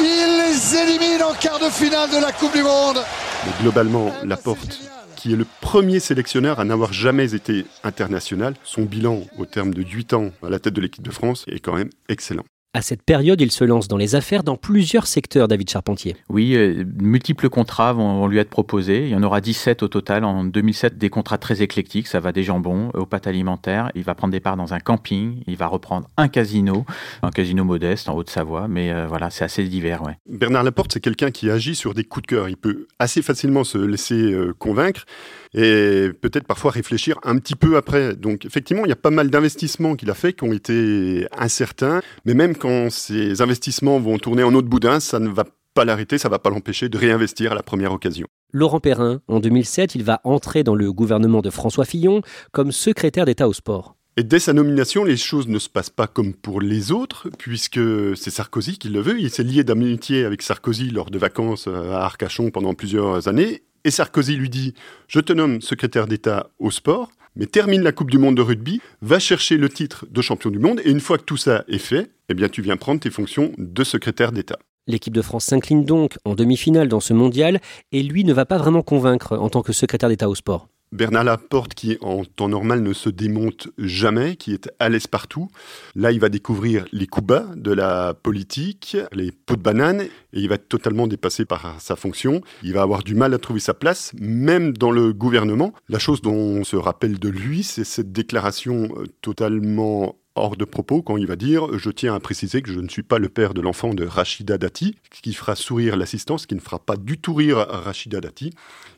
ils 0.00 0.04
les 0.04 0.76
éliminent 0.76 1.30
en 1.30 1.34
quart 1.34 1.58
de 1.58 1.70
finale 1.70 2.10
de 2.10 2.20
la 2.20 2.32
Coupe 2.32 2.54
du 2.54 2.62
Monde. 2.62 2.98
Mais 3.44 3.52
globalement, 3.62 4.12
la 4.24 4.36
porte 4.36 4.78
qui 5.16 5.32
est 5.32 5.36
le 5.36 5.46
premier 5.60 5.98
sélectionneur 5.98 6.60
à 6.60 6.64
n'avoir 6.64 6.92
jamais 6.92 7.34
été 7.34 7.66
international. 7.82 8.54
Son 8.62 8.82
bilan 8.82 9.22
au 9.36 9.46
terme 9.46 9.74
de 9.74 9.82
8 9.82 10.12
ans 10.12 10.30
à 10.46 10.48
la 10.48 10.60
tête 10.60 10.74
de 10.74 10.80
l'équipe 10.80 11.02
de 11.02 11.10
France 11.10 11.44
est 11.48 11.58
quand 11.58 11.74
même 11.74 11.90
excellent. 12.08 12.44
À 12.74 12.82
cette 12.82 13.02
période, 13.02 13.40
il 13.40 13.50
se 13.50 13.64
lance 13.64 13.88
dans 13.88 13.96
les 13.96 14.14
affaires 14.14 14.42
dans 14.42 14.56
plusieurs 14.56 15.06
secteurs, 15.06 15.48
David 15.48 15.70
Charpentier. 15.70 16.16
Oui, 16.28 16.54
euh, 16.54 16.84
multiples 17.00 17.48
contrats 17.48 17.94
vont, 17.94 18.26
lui 18.26 18.36
être 18.36 18.50
proposés. 18.50 19.04
Il 19.04 19.08
y 19.08 19.14
en 19.14 19.22
aura 19.22 19.40
17 19.40 19.82
au 19.82 19.88
total. 19.88 20.22
En 20.22 20.44
2007, 20.44 20.98
des 20.98 21.08
contrats 21.08 21.38
très 21.38 21.62
éclectiques. 21.62 22.06
Ça 22.06 22.20
va 22.20 22.30
des 22.30 22.42
jambons 22.42 22.90
aux 22.92 23.06
pâtes 23.06 23.26
alimentaires. 23.26 23.90
Il 23.94 24.02
va 24.02 24.14
prendre 24.14 24.32
des 24.32 24.40
parts 24.40 24.58
dans 24.58 24.74
un 24.74 24.80
camping. 24.80 25.42
Il 25.46 25.56
va 25.56 25.66
reprendre 25.66 26.08
un 26.18 26.28
casino, 26.28 26.84
un 27.22 27.30
casino 27.30 27.64
modeste 27.64 28.10
en 28.10 28.14
Haute-Savoie. 28.14 28.68
Mais 28.68 28.92
euh, 28.92 29.06
voilà, 29.06 29.30
c'est 29.30 29.44
assez 29.44 29.64
divers. 29.64 30.02
Ouais. 30.02 30.18
Bernard 30.28 30.62
Laporte, 30.62 30.92
c'est 30.92 31.00
quelqu'un 31.00 31.30
qui 31.30 31.48
agit 31.48 31.74
sur 31.74 31.94
des 31.94 32.04
coups 32.04 32.26
de 32.26 32.26
cœur. 32.26 32.48
Il 32.50 32.58
peut 32.58 32.86
assez 32.98 33.22
facilement 33.22 33.64
se 33.64 33.78
laisser 33.78 34.30
euh, 34.30 34.52
convaincre 34.58 35.06
et 35.54 36.10
peut-être 36.20 36.46
parfois 36.46 36.70
réfléchir 36.70 37.18
un 37.22 37.38
petit 37.38 37.56
peu 37.56 37.76
après. 37.76 38.14
Donc 38.14 38.44
effectivement, 38.44 38.84
il 38.84 38.88
y 38.88 38.92
a 38.92 38.96
pas 38.96 39.10
mal 39.10 39.30
d'investissements 39.30 39.96
qu'il 39.96 40.10
a 40.10 40.14
fait 40.14 40.32
qui 40.32 40.44
ont 40.44 40.52
été 40.52 41.26
incertains, 41.36 42.00
mais 42.24 42.34
même 42.34 42.56
quand 42.56 42.90
ces 42.90 43.42
investissements 43.42 43.98
vont 43.98 44.18
tourner 44.18 44.42
en 44.42 44.54
autre 44.54 44.68
boudin, 44.68 45.00
ça 45.00 45.18
ne 45.18 45.28
va 45.28 45.44
pas 45.74 45.84
l'arrêter, 45.84 46.18
ça 46.18 46.28
ne 46.28 46.32
va 46.32 46.38
pas 46.38 46.50
l'empêcher 46.50 46.88
de 46.88 46.98
réinvestir 46.98 47.52
à 47.52 47.54
la 47.54 47.62
première 47.62 47.92
occasion. 47.92 48.26
Laurent 48.52 48.80
Perrin, 48.80 49.20
en 49.28 49.40
2007, 49.40 49.94
il 49.94 50.04
va 50.04 50.20
entrer 50.24 50.64
dans 50.64 50.74
le 50.74 50.92
gouvernement 50.92 51.42
de 51.42 51.50
François 51.50 51.84
Fillon 51.84 52.22
comme 52.52 52.72
secrétaire 52.72 53.26
d'État 53.26 53.48
au 53.48 53.52
sport. 53.52 53.94
Et 54.16 54.24
dès 54.24 54.40
sa 54.40 54.52
nomination, 54.52 55.04
les 55.04 55.16
choses 55.16 55.46
ne 55.46 55.60
se 55.60 55.68
passent 55.68 55.90
pas 55.90 56.08
comme 56.08 56.34
pour 56.34 56.60
les 56.60 56.90
autres, 56.90 57.28
puisque 57.38 57.78
c'est 58.16 58.30
Sarkozy 58.30 58.76
qui 58.76 58.88
le 58.88 59.00
veut. 59.00 59.20
Il 59.20 59.30
s'est 59.30 59.44
lié 59.44 59.62
d'amitié 59.62 60.24
avec 60.24 60.42
Sarkozy 60.42 60.90
lors 60.90 61.12
de 61.12 61.18
vacances 61.18 61.68
à 61.68 62.02
Arcachon 62.04 62.50
pendant 62.50 62.74
plusieurs 62.74 63.28
années. 63.28 63.62
Et 63.84 63.90
Sarkozy 63.90 64.36
lui 64.36 64.50
dit 64.50 64.74
Je 65.06 65.20
te 65.20 65.32
nomme 65.32 65.60
secrétaire 65.60 66.06
d'État 66.06 66.50
au 66.58 66.70
sport, 66.70 67.10
mais 67.36 67.46
termine 67.46 67.82
la 67.82 67.92
Coupe 67.92 68.10
du 68.10 68.18
Monde 68.18 68.36
de 68.36 68.42
rugby, 68.42 68.80
va 69.00 69.18
chercher 69.18 69.56
le 69.56 69.68
titre 69.68 70.06
de 70.10 70.20
champion 70.20 70.50
du 70.50 70.58
monde, 70.58 70.80
et 70.84 70.90
une 70.90 71.00
fois 71.00 71.18
que 71.18 71.24
tout 71.24 71.36
ça 71.36 71.64
est 71.68 71.78
fait, 71.78 72.10
eh 72.28 72.34
bien 72.34 72.48
tu 72.48 72.62
viens 72.62 72.76
prendre 72.76 73.00
tes 73.00 73.10
fonctions 73.10 73.52
de 73.56 73.84
secrétaire 73.84 74.32
d'État. 74.32 74.58
L'équipe 74.86 75.14
de 75.14 75.22
France 75.22 75.44
s'incline 75.44 75.84
donc 75.84 76.16
en 76.24 76.34
demi-finale 76.34 76.88
dans 76.88 77.00
ce 77.00 77.12
mondial, 77.12 77.60
et 77.92 78.02
lui 78.02 78.24
ne 78.24 78.32
va 78.32 78.46
pas 78.46 78.58
vraiment 78.58 78.82
convaincre 78.82 79.36
en 79.36 79.50
tant 79.50 79.62
que 79.62 79.72
secrétaire 79.72 80.08
d'État 80.08 80.28
au 80.28 80.34
sport. 80.34 80.68
Bernard 80.92 81.24
Laporte, 81.24 81.74
qui 81.74 81.98
en 82.00 82.24
temps 82.24 82.48
normal 82.48 82.82
ne 82.82 82.92
se 82.92 83.10
démonte 83.10 83.68
jamais, 83.78 84.36
qui 84.36 84.52
est 84.52 84.70
à 84.78 84.88
l'aise 84.88 85.06
partout. 85.06 85.48
Là, 85.94 86.12
il 86.12 86.20
va 86.20 86.28
découvrir 86.28 86.86
les 86.92 87.06
coups 87.06 87.26
bas 87.26 87.46
de 87.56 87.72
la 87.72 88.14
politique, 88.14 88.96
les 89.12 89.30
pots 89.32 89.56
de 89.56 89.62
banane, 89.62 90.02
et 90.02 90.08
il 90.40 90.48
va 90.48 90.54
être 90.54 90.68
totalement 90.68 91.06
dépassé 91.06 91.44
par 91.44 91.80
sa 91.80 91.96
fonction. 91.96 92.40
Il 92.62 92.72
va 92.72 92.82
avoir 92.82 93.02
du 93.02 93.14
mal 93.14 93.34
à 93.34 93.38
trouver 93.38 93.60
sa 93.60 93.74
place, 93.74 94.12
même 94.18 94.76
dans 94.76 94.90
le 94.90 95.12
gouvernement. 95.12 95.72
La 95.88 95.98
chose 95.98 96.22
dont 96.22 96.34
on 96.34 96.64
se 96.64 96.76
rappelle 96.76 97.18
de 97.18 97.28
lui, 97.28 97.62
c'est 97.62 97.84
cette 97.84 98.12
déclaration 98.12 98.88
euh, 98.96 99.06
totalement 99.20 100.16
hors 100.38 100.56
de 100.56 100.64
propos 100.64 101.02
quand 101.02 101.16
il 101.16 101.26
va 101.26 101.36
dire 101.36 101.78
Je 101.78 101.90
tiens 101.90 102.14
à 102.14 102.20
préciser 102.20 102.62
que 102.62 102.72
je 102.72 102.80
ne 102.80 102.88
suis 102.88 103.02
pas 103.02 103.18
le 103.18 103.28
père 103.28 103.54
de 103.54 103.60
l'enfant 103.60 103.94
de 103.94 104.04
Rachida 104.04 104.58
Dati, 104.58 104.96
ce 105.14 105.20
qui 105.20 105.34
fera 105.34 105.54
sourire 105.54 105.96
l'assistance, 105.96 106.46
qui 106.46 106.54
ne 106.54 106.60
fera 106.60 106.78
pas 106.78 106.96
du 106.96 107.18
tout 107.18 107.34
rire 107.34 107.58
Rachida 107.58 108.20
Dati. 108.20 108.52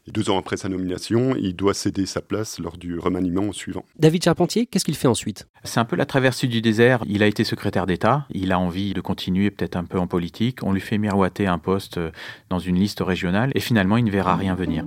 Et 0.06 0.12
deux 0.12 0.30
ans 0.30 0.38
après 0.38 0.56
sa 0.56 0.68
nomination, 0.68 1.36
il 1.36 1.54
doit 1.54 1.74
céder 1.74 2.06
sa 2.06 2.20
place 2.20 2.58
lors 2.58 2.76
du 2.76 2.98
remaniement 2.98 3.52
suivant. 3.52 3.84
David 3.98 4.24
Charpentier, 4.24 4.66
qu'est-ce 4.66 4.84
qu'il 4.84 4.96
fait 4.96 5.08
ensuite? 5.08 5.46
C'est 5.64 5.80
un 5.80 5.84
peu 5.84 5.96
la 5.96 6.06
traversée 6.06 6.46
du 6.46 6.62
désert. 6.62 7.02
Il 7.06 7.22
a 7.22 7.26
été 7.26 7.44
secrétaire 7.44 7.86
d'État, 7.86 8.26
il 8.30 8.52
a 8.52 8.58
envie 8.58 8.94
de 8.94 9.00
continuer 9.00 9.50
peut-être 9.50 9.76
un 9.76 9.84
peu 9.84 9.98
en 9.98 10.06
politique. 10.06 10.62
On 10.62 10.72
lui 10.72 10.80
fait 10.80 10.98
miroiter 10.98 11.46
un 11.46 11.58
poste 11.58 12.00
dans 12.48 12.58
une 12.58 12.76
liste 12.76 13.00
régionale 13.00 13.52
et 13.54 13.60
finalement 13.60 13.96
il 13.96 14.04
ne 14.04 14.10
verra 14.10 14.36
rien 14.36 14.54
venir. 14.54 14.84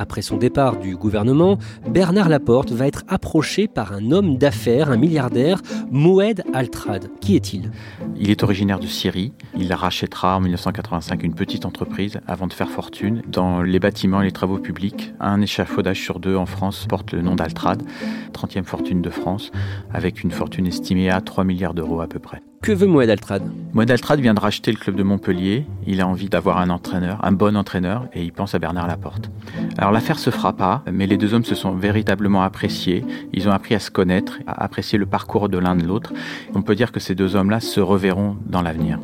Après 0.00 0.22
son 0.22 0.38
départ 0.38 0.78
du 0.78 0.96
gouvernement, 0.96 1.58
Bernard 1.86 2.30
Laporte 2.30 2.72
va 2.72 2.86
être 2.86 3.04
approché 3.06 3.68
par 3.68 3.92
un 3.92 4.12
homme 4.12 4.38
d'affaires, 4.38 4.90
un 4.90 4.96
milliardaire, 4.96 5.60
Moed 5.90 6.42
Altrad. 6.54 7.10
Qui 7.20 7.36
est-il? 7.36 7.70
Il 8.16 8.30
est 8.30 8.42
originaire 8.42 8.80
de 8.80 8.86
Syrie. 8.86 9.34
Il 9.58 9.70
rachètera 9.74 10.38
en 10.38 10.40
1985 10.40 11.22
une 11.22 11.34
petite 11.34 11.66
entreprise 11.66 12.18
avant 12.26 12.46
de 12.46 12.54
faire 12.54 12.70
fortune 12.70 13.20
dans 13.28 13.60
les 13.60 13.78
bâtiments 13.78 14.22
et 14.22 14.24
les 14.24 14.32
travaux 14.32 14.56
publics. 14.56 15.12
Un 15.20 15.42
échafaudage 15.42 16.00
sur 16.00 16.18
deux 16.18 16.34
en 16.34 16.46
France 16.46 16.86
porte 16.88 17.12
le 17.12 17.20
nom 17.20 17.34
d'Altrad, 17.34 17.82
30e 18.32 18.64
fortune 18.64 19.02
de 19.02 19.10
France, 19.10 19.50
avec 19.92 20.22
une 20.22 20.30
fortune 20.30 20.66
estimée 20.66 21.10
à 21.10 21.20
3 21.20 21.44
milliards 21.44 21.74
d'euros 21.74 22.00
à 22.00 22.06
peu 22.06 22.20
près. 22.20 22.40
Que 22.62 22.72
veut 22.72 22.86
Moed 22.86 23.08
Altrad? 23.08 23.42
Moed 23.72 23.90
Altrad 23.90 24.20
vient 24.20 24.34
de 24.34 24.40
racheter 24.40 24.70
le 24.70 24.76
club 24.76 24.94
de 24.94 25.02
Montpellier. 25.02 25.64
Il 25.86 26.02
a 26.02 26.06
envie 26.06 26.28
d'avoir 26.28 26.58
un 26.58 26.68
entraîneur, 26.68 27.18
un 27.24 27.32
bon 27.32 27.56
entraîneur, 27.56 28.06
et 28.12 28.22
il 28.22 28.34
pense 28.34 28.54
à 28.54 28.58
Bernard 28.58 28.86
Laporte. 28.86 29.30
Alors 29.78 29.92
l'affaire 29.92 30.18
se 30.18 30.28
fera 30.28 30.52
pas, 30.52 30.82
mais 30.92 31.06
les 31.06 31.16
deux 31.16 31.32
hommes 31.32 31.46
se 31.46 31.54
sont 31.54 31.72
véritablement 31.72 32.42
appréciés. 32.42 33.02
Ils 33.32 33.48
ont 33.48 33.52
appris 33.52 33.74
à 33.74 33.78
se 33.78 33.90
connaître, 33.90 34.40
à 34.46 34.62
apprécier 34.62 34.98
le 34.98 35.06
parcours 35.06 35.48
de 35.48 35.56
l'un 35.56 35.74
de 35.74 35.86
l'autre. 35.86 36.12
On 36.54 36.60
peut 36.60 36.74
dire 36.74 36.92
que 36.92 37.00
ces 37.00 37.14
deux 37.14 37.34
hommes-là 37.34 37.60
se 37.60 37.80
reverront 37.80 38.36
dans 38.44 38.60
l'avenir. 38.60 38.98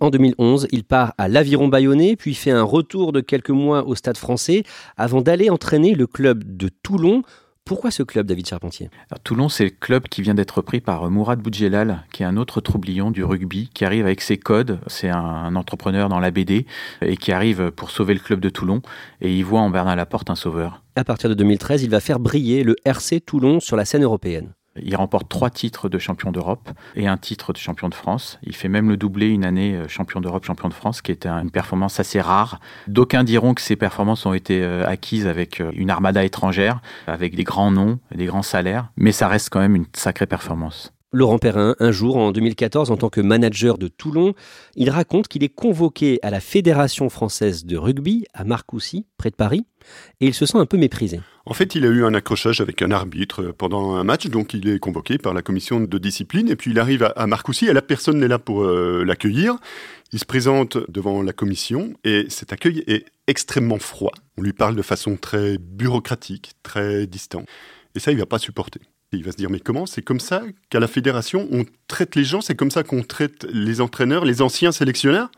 En 0.00 0.10
2011, 0.10 0.66
il 0.72 0.82
part 0.82 1.14
à 1.16 1.28
l'Aviron 1.28 1.68
Bayonnais, 1.68 2.16
puis 2.16 2.34
fait 2.34 2.50
un 2.50 2.64
retour 2.64 3.12
de 3.12 3.20
quelques 3.20 3.50
mois 3.50 3.86
au 3.86 3.94
Stade 3.94 4.16
français, 4.16 4.64
avant 4.96 5.20
d'aller 5.20 5.48
entraîner 5.48 5.94
le 5.94 6.08
club 6.08 6.56
de 6.56 6.68
Toulon 6.68 7.22
pourquoi 7.68 7.90
ce 7.90 8.02
club, 8.02 8.26
David 8.26 8.46
Charpentier? 8.46 8.88
Toulon, 9.24 9.50
c'est 9.50 9.64
le 9.64 9.70
club 9.70 10.08
qui 10.08 10.22
vient 10.22 10.34
d'être 10.34 10.52
repris 10.52 10.80
par 10.80 11.10
Mourad 11.10 11.38
Boudjelal, 11.38 12.06
qui 12.12 12.22
est 12.22 12.26
un 12.26 12.38
autre 12.38 12.62
troublion 12.62 13.10
du 13.10 13.22
rugby, 13.22 13.68
qui 13.74 13.84
arrive 13.84 14.06
avec 14.06 14.22
ses 14.22 14.38
codes. 14.38 14.80
C'est 14.86 15.10
un, 15.10 15.54
entrepreneur 15.54 16.08
dans 16.08 16.18
la 16.18 16.30
BD 16.30 16.64
et 17.02 17.18
qui 17.18 17.30
arrive 17.30 17.70
pour 17.72 17.90
sauver 17.90 18.14
le 18.14 18.20
club 18.20 18.40
de 18.40 18.48
Toulon. 18.48 18.80
Et 19.20 19.36
il 19.36 19.44
voit 19.44 19.60
en 19.60 19.68
Bernard 19.68 19.96
Laporte 19.96 20.30
un 20.30 20.34
sauveur. 20.34 20.82
À 20.96 21.04
partir 21.04 21.28
de 21.28 21.34
2013, 21.34 21.82
il 21.82 21.90
va 21.90 22.00
faire 22.00 22.20
briller 22.20 22.64
le 22.64 22.74
RC 22.86 23.20
Toulon 23.20 23.60
sur 23.60 23.76
la 23.76 23.84
scène 23.84 24.02
européenne. 24.02 24.54
Il 24.82 24.96
remporte 24.96 25.28
trois 25.28 25.50
titres 25.50 25.88
de 25.88 25.98
champion 25.98 26.32
d'Europe 26.32 26.70
et 26.94 27.06
un 27.06 27.16
titre 27.16 27.52
de 27.52 27.58
champion 27.58 27.88
de 27.88 27.94
France. 27.94 28.38
Il 28.42 28.54
fait 28.54 28.68
même 28.68 28.88
le 28.88 28.96
doublé 28.96 29.28
une 29.28 29.44
année 29.44 29.74
euh, 29.74 29.88
champion 29.88 30.20
d'Europe, 30.20 30.44
champion 30.44 30.68
de 30.68 30.74
France, 30.74 31.02
qui 31.02 31.12
est 31.12 31.26
une 31.26 31.50
performance 31.50 32.00
assez 32.00 32.20
rare. 32.20 32.60
D'aucuns 32.86 33.24
diront 33.24 33.54
que 33.54 33.60
ces 33.60 33.76
performances 33.76 34.26
ont 34.26 34.34
été 34.34 34.62
euh, 34.62 34.86
acquises 34.86 35.26
avec 35.26 35.60
euh, 35.60 35.70
une 35.74 35.90
armada 35.90 36.24
étrangère, 36.24 36.80
avec 37.06 37.34
des 37.34 37.44
grands 37.44 37.70
noms, 37.70 37.98
des 38.14 38.26
grands 38.26 38.42
salaires, 38.42 38.90
mais 38.96 39.12
ça 39.12 39.28
reste 39.28 39.50
quand 39.50 39.60
même 39.60 39.76
une 39.76 39.86
sacrée 39.94 40.26
performance. 40.26 40.92
Laurent 41.10 41.38
Perrin, 41.38 41.74
un 41.78 41.90
jour 41.90 42.18
en 42.18 42.32
2014, 42.32 42.90
en 42.90 42.98
tant 42.98 43.08
que 43.08 43.22
manager 43.22 43.78
de 43.78 43.88
Toulon, 43.88 44.34
il 44.76 44.90
raconte 44.90 45.26
qu'il 45.26 45.42
est 45.42 45.48
convoqué 45.48 46.18
à 46.22 46.28
la 46.28 46.38
Fédération 46.38 47.08
française 47.08 47.64
de 47.64 47.78
rugby 47.78 48.26
à 48.34 48.44
Marcoussis, 48.44 49.06
près 49.16 49.30
de 49.30 49.34
Paris, 49.34 49.64
et 50.20 50.26
il 50.26 50.34
se 50.34 50.44
sent 50.44 50.58
un 50.58 50.66
peu 50.66 50.76
méprisé. 50.76 51.20
En 51.46 51.54
fait, 51.54 51.74
il 51.74 51.86
a 51.86 51.88
eu 51.88 52.04
un 52.04 52.12
accrochage 52.12 52.60
avec 52.60 52.82
un 52.82 52.90
arbitre 52.90 53.54
pendant 53.56 53.94
un 53.94 54.04
match, 54.04 54.26
donc 54.26 54.52
il 54.52 54.68
est 54.68 54.78
convoqué 54.78 55.16
par 55.16 55.32
la 55.32 55.40
commission 55.40 55.80
de 55.80 55.98
discipline, 55.98 56.50
et 56.50 56.56
puis 56.56 56.72
il 56.72 56.78
arrive 56.78 57.10
à 57.16 57.26
Marcoussis, 57.26 57.68
et 57.68 57.72
la 57.72 57.80
personne 57.80 58.18
n'est 58.18 58.28
là 58.28 58.38
pour 58.38 58.64
euh, 58.64 59.02
l'accueillir. 59.02 59.56
Il 60.12 60.18
se 60.18 60.26
présente 60.26 60.76
devant 60.90 61.22
la 61.22 61.32
commission, 61.32 61.94
et 62.04 62.26
cet 62.28 62.52
accueil 62.52 62.84
est 62.86 63.06
extrêmement 63.26 63.78
froid. 63.78 64.12
On 64.36 64.42
lui 64.42 64.52
parle 64.52 64.76
de 64.76 64.82
façon 64.82 65.16
très 65.16 65.56
bureaucratique, 65.56 66.52
très 66.62 67.06
distante. 67.06 67.46
Et 67.94 67.98
ça, 67.98 68.12
il 68.12 68.18
va 68.18 68.26
pas 68.26 68.38
supporter. 68.38 68.80
Il 69.12 69.24
va 69.24 69.32
se 69.32 69.36
dire, 69.36 69.48
mais 69.48 69.60
comment 69.60 69.86
C'est 69.86 70.02
comme 70.02 70.20
ça 70.20 70.42
qu'à 70.68 70.80
la 70.80 70.86
fédération, 70.86 71.48
on 71.50 71.64
traite 71.86 72.14
les 72.14 72.24
gens 72.24 72.42
C'est 72.42 72.54
comme 72.54 72.70
ça 72.70 72.82
qu'on 72.82 73.02
traite 73.02 73.46
les 73.50 73.80
entraîneurs, 73.80 74.26
les 74.26 74.42
anciens 74.42 74.70
sélectionneurs? 74.70 75.30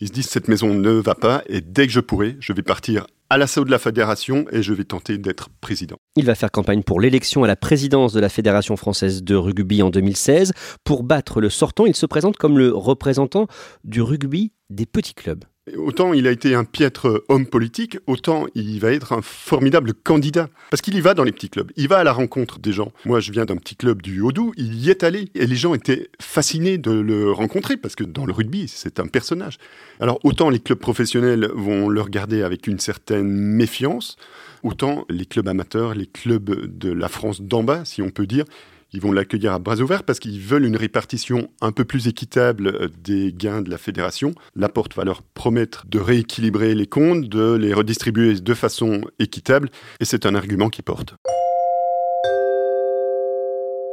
Ils 0.00 0.08
se 0.08 0.12
disent, 0.12 0.28
cette 0.28 0.48
maison 0.48 0.72
ne 0.72 0.90
va 0.90 1.14
pas, 1.14 1.42
et 1.46 1.60
dès 1.60 1.86
que 1.86 1.92
je 1.92 2.00
pourrai, 2.00 2.36
je 2.40 2.52
vais 2.52 2.62
partir 2.62 3.06
à 3.30 3.36
l'assaut 3.36 3.64
de 3.64 3.70
la 3.70 3.78
fédération 3.78 4.46
et 4.50 4.62
je 4.62 4.72
vais 4.72 4.84
tenter 4.84 5.18
d'être 5.18 5.50
président. 5.60 5.96
Il 6.16 6.24
va 6.24 6.34
faire 6.34 6.50
campagne 6.50 6.82
pour 6.82 7.00
l'élection 7.00 7.44
à 7.44 7.46
la 7.46 7.56
présidence 7.56 8.12
de 8.12 8.20
la 8.20 8.30
Fédération 8.30 8.76
française 8.76 9.22
de 9.22 9.34
rugby 9.34 9.82
en 9.82 9.90
2016. 9.90 10.52
Pour 10.84 11.02
battre 11.02 11.40
le 11.40 11.50
sortant, 11.50 11.84
il 11.84 11.94
se 11.94 12.06
présente 12.06 12.38
comme 12.38 12.58
le 12.58 12.74
représentant 12.74 13.46
du 13.84 14.00
rugby 14.00 14.52
des 14.70 14.86
petits 14.86 15.14
clubs. 15.14 15.44
Autant 15.76 16.12
il 16.12 16.26
a 16.26 16.30
été 16.30 16.54
un 16.54 16.64
piètre 16.64 17.24
homme 17.28 17.46
politique, 17.46 17.98
autant 18.06 18.46
il 18.54 18.78
va 18.80 18.92
être 18.92 19.12
un 19.12 19.22
formidable 19.22 19.94
candidat. 19.94 20.48
Parce 20.70 20.80
qu'il 20.80 20.94
y 20.94 21.00
va 21.00 21.14
dans 21.14 21.24
les 21.24 21.32
petits 21.32 21.50
clubs, 21.50 21.70
il 21.76 21.88
va 21.88 21.98
à 21.98 22.04
la 22.04 22.12
rencontre 22.12 22.58
des 22.58 22.72
gens. 22.72 22.92
Moi, 23.04 23.20
je 23.20 23.32
viens 23.32 23.44
d'un 23.44 23.56
petit 23.56 23.76
club 23.76 24.02
du 24.02 24.20
Haut-Doubs, 24.20 24.52
il 24.56 24.74
y 24.74 24.90
est 24.90 25.02
allé 25.02 25.28
et 25.34 25.46
les 25.46 25.56
gens 25.56 25.74
étaient 25.74 26.08
fascinés 26.20 26.78
de 26.78 26.92
le 26.92 27.32
rencontrer 27.32 27.76
parce 27.76 27.96
que 27.96 28.04
dans 28.04 28.26
le 28.26 28.32
rugby, 28.32 28.68
c'est 28.68 29.00
un 29.00 29.06
personnage. 29.06 29.58
Alors, 30.00 30.18
autant 30.24 30.50
les 30.50 30.60
clubs 30.60 30.78
professionnels 30.78 31.50
vont 31.54 31.88
le 31.88 32.00
regarder 32.00 32.42
avec 32.42 32.66
une 32.66 32.78
certaine 32.78 33.28
méfiance, 33.28 34.16
autant 34.62 35.04
les 35.08 35.26
clubs 35.26 35.48
amateurs, 35.48 35.94
les 35.94 36.06
clubs 36.06 36.78
de 36.78 36.92
la 36.92 37.08
France 37.08 37.40
d'en 37.40 37.62
bas, 37.62 37.84
si 37.84 38.02
on 38.02 38.10
peut 38.10 38.26
dire, 38.26 38.44
ils 38.92 39.00
vont 39.00 39.12
l'accueillir 39.12 39.52
à 39.52 39.58
bras 39.58 39.76
ouverts 39.76 40.04
parce 40.04 40.18
qu'ils 40.18 40.40
veulent 40.40 40.64
une 40.64 40.76
répartition 40.76 41.50
un 41.60 41.72
peu 41.72 41.84
plus 41.84 42.08
équitable 42.08 42.68
euh, 42.68 42.88
des 43.02 43.32
gains 43.32 43.62
de 43.62 43.70
la 43.70 43.78
fédération. 43.78 44.34
La 44.56 44.68
porte 44.68 44.94
va 44.94 45.04
leur 45.04 45.22
promettre 45.22 45.86
de 45.86 45.98
rééquilibrer 45.98 46.74
les 46.74 46.86
comptes, 46.86 47.28
de 47.28 47.54
les 47.54 47.74
redistribuer 47.74 48.34
de 48.34 48.54
façon 48.54 49.02
équitable, 49.18 49.70
et 50.00 50.04
c'est 50.04 50.26
un 50.26 50.34
argument 50.34 50.70
qui 50.70 50.82
porte. 50.82 51.14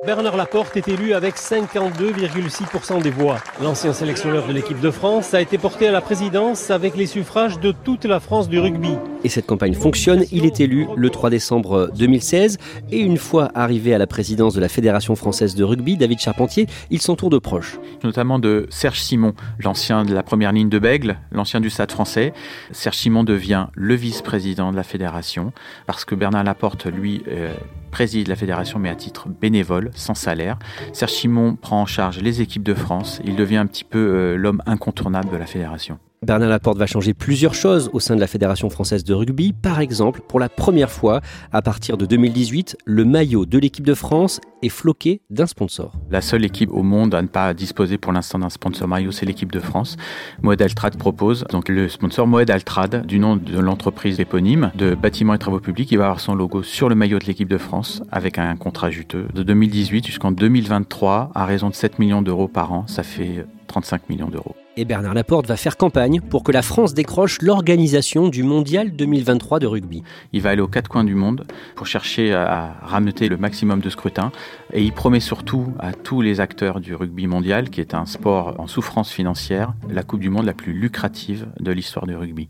Bernard 0.05 0.37
Laporte 0.37 0.77
est 0.77 0.87
élu 0.87 1.13
avec 1.13 1.35
52,6% 1.35 3.01
des 3.01 3.09
voix. 3.09 3.39
L'ancien 3.59 3.91
sélectionneur 3.91 4.45
de 4.45 4.53
l'équipe 4.53 4.79
de 4.79 4.91
France 4.91 5.33
a 5.33 5.41
été 5.41 5.57
porté 5.57 5.87
à 5.87 5.91
la 5.91 5.99
présidence 5.99 6.69
avec 6.69 6.95
les 6.95 7.07
suffrages 7.07 7.59
de 7.59 7.71
toute 7.71 8.05
la 8.05 8.19
France 8.19 8.47
du 8.47 8.59
rugby. 8.59 8.97
Et 9.23 9.29
cette 9.29 9.47
campagne 9.47 9.73
fonctionne. 9.73 10.23
Il 10.31 10.45
est 10.45 10.59
élu 10.59 10.85
le 10.95 11.09
3 11.09 11.31
décembre 11.31 11.89
2016. 11.97 12.59
Et 12.91 12.99
une 12.99 13.17
fois 13.17 13.49
arrivé 13.55 13.95
à 13.95 13.97
la 13.97 14.05
présidence 14.05 14.53
de 14.53 14.61
la 14.61 14.69
Fédération 14.69 15.15
française 15.15 15.55
de 15.55 15.63
rugby, 15.63 15.97
David 15.97 16.19
Charpentier, 16.19 16.67
il 16.91 17.01
s'entoure 17.01 17.31
de 17.31 17.39
proches. 17.39 17.79
Notamment 18.03 18.37
de 18.37 18.67
Serge 18.69 18.99
Simon, 18.99 19.33
l'ancien 19.59 20.05
de 20.05 20.13
la 20.13 20.21
première 20.21 20.51
ligne 20.51 20.69
de 20.69 20.77
Bègle, 20.77 21.17
l'ancien 21.31 21.61
du 21.61 21.71
Stade 21.71 21.91
français. 21.91 22.31
Serge 22.71 22.97
Simon 22.97 23.23
devient 23.23 23.67
le 23.73 23.95
vice-président 23.95 24.71
de 24.71 24.75
la 24.75 24.83
fédération 24.83 25.51
parce 25.87 26.05
que 26.05 26.13
Bernard 26.13 26.43
Laporte, 26.43 26.85
lui, 26.85 27.23
euh, 27.27 27.55
préside 27.95 28.27
la 28.27 28.35
fédération 28.35 28.77
mais 28.77 28.89
à 28.89 28.95
titre 28.95 29.29
bénévole, 29.29 29.89
sans 29.95 30.15
salaire. 30.15 30.59
Serge 30.91 31.13
Simon 31.13 31.55
prend 31.55 31.81
en 31.81 31.85
charge 31.85 32.19
les 32.21 32.41
équipes 32.41 32.63
de 32.63 32.73
France. 32.73 33.21
Il 33.23 33.37
devient 33.37 33.55
un 33.55 33.67
petit 33.67 33.85
peu 33.85 33.99
euh, 33.99 34.35
l'homme 34.35 34.61
incontournable 34.65 35.29
de 35.29 35.37
la 35.37 35.45
fédération. 35.45 35.97
Bernard 36.25 36.49
Laporte 36.49 36.79
va 36.79 36.87
changer 36.87 37.13
plusieurs 37.13 37.53
choses 37.53 37.91
au 37.93 37.99
sein 37.99 38.15
de 38.15 38.19
la 38.19 38.25
Fédération 38.25 38.71
française 38.71 39.03
de 39.03 39.13
rugby. 39.13 39.53
Par 39.53 39.79
exemple, 39.79 40.21
pour 40.27 40.39
la 40.39 40.49
première 40.49 40.89
fois, 40.89 41.21
à 41.51 41.61
partir 41.61 41.97
de 41.97 42.07
2018, 42.07 42.77
le 42.83 43.05
maillot 43.05 43.45
de 43.45 43.59
l'équipe 43.59 43.85
de 43.85 43.93
France 43.93 44.41
est 44.63 44.69
floqué 44.69 45.21
d'un 45.29 45.45
sponsor. 45.45 45.93
La 46.09 46.21
seule 46.21 46.43
équipe 46.43 46.71
au 46.71 46.81
monde 46.81 47.13
à 47.13 47.21
ne 47.21 47.27
pas 47.27 47.53
disposer 47.53 47.99
pour 47.99 48.11
l'instant 48.11 48.39
d'un 48.39 48.49
sponsor 48.49 48.87
maillot, 48.87 49.11
c'est 49.11 49.27
l'équipe 49.27 49.51
de 49.51 49.59
France. 49.59 49.97
Moed 50.41 50.59
Altrad 50.63 50.97
propose 50.97 51.45
donc 51.51 51.69
le 51.69 51.87
sponsor 51.89 52.25
Moed 52.25 52.49
Altrad, 52.49 53.05
du 53.05 53.19
nom 53.19 53.35
de 53.35 53.59
l'entreprise 53.59 54.19
éponyme 54.19 54.71
de 54.73 54.95
bâtiments 54.95 55.35
et 55.35 55.39
travaux 55.39 55.59
publics. 55.59 55.91
Il 55.91 55.99
va 55.99 56.05
avoir 56.05 56.21
son 56.21 56.33
logo 56.33 56.63
sur 56.63 56.89
le 56.89 56.95
maillot 56.95 57.19
de 57.19 57.25
l'équipe 57.25 57.49
de 57.49 57.59
France 57.59 58.01
avec 58.11 58.39
un 58.39 58.55
contrat 58.55 58.89
juteux 58.89 59.27
de 59.35 59.43
2018 59.43 60.07
jusqu'en 60.07 60.31
2023 60.31 61.29
à 61.35 61.45
raison 61.45 61.69
de 61.69 61.75
7 61.75 61.99
millions 61.99 62.23
d'euros 62.23 62.47
par 62.47 62.73
an. 62.73 62.87
Ça 62.87 63.03
fait 63.03 63.45
35 63.67 64.09
millions 64.09 64.29
d'euros. 64.29 64.55
Et 64.77 64.83
Bernard 64.83 65.13
Laporte 65.13 65.47
va 65.47 65.55
faire 65.55 65.77
campagne 65.77 66.19
pour 66.19 66.43
que 66.43 66.51
la 66.51 66.61
France 66.61 66.93
décroche 66.93 67.41
l'organisation 67.41 68.27
du 68.27 68.43
Mondial 68.43 68.91
2023 68.91 69.59
de 69.59 69.67
rugby. 69.67 70.03
Il 70.33 70.41
va 70.41 70.49
aller 70.49 70.61
aux 70.61 70.67
quatre 70.67 70.89
coins 70.89 71.05
du 71.05 71.15
monde 71.15 71.47
pour 71.75 71.87
chercher 71.87 72.33
à 72.33 72.75
rameuter 72.81 73.29
le 73.29 73.37
maximum 73.37 73.79
de 73.79 73.89
scrutins. 73.89 74.33
Et 74.73 74.83
il 74.83 74.91
promet 74.91 75.21
surtout 75.21 75.67
à 75.79 75.93
tous 75.93 76.21
les 76.21 76.41
acteurs 76.41 76.81
du 76.81 76.93
rugby 76.93 77.25
mondial, 77.25 77.69
qui 77.69 77.79
est 77.79 77.93
un 77.93 78.05
sport 78.05 78.55
en 78.59 78.67
souffrance 78.67 79.11
financière, 79.11 79.73
la 79.89 80.03
Coupe 80.03 80.19
du 80.19 80.29
Monde 80.29 80.45
la 80.45 80.53
plus 80.53 80.73
lucrative 80.73 81.47
de 81.61 81.71
l'histoire 81.71 82.05
du 82.05 82.15
rugby. 82.17 82.49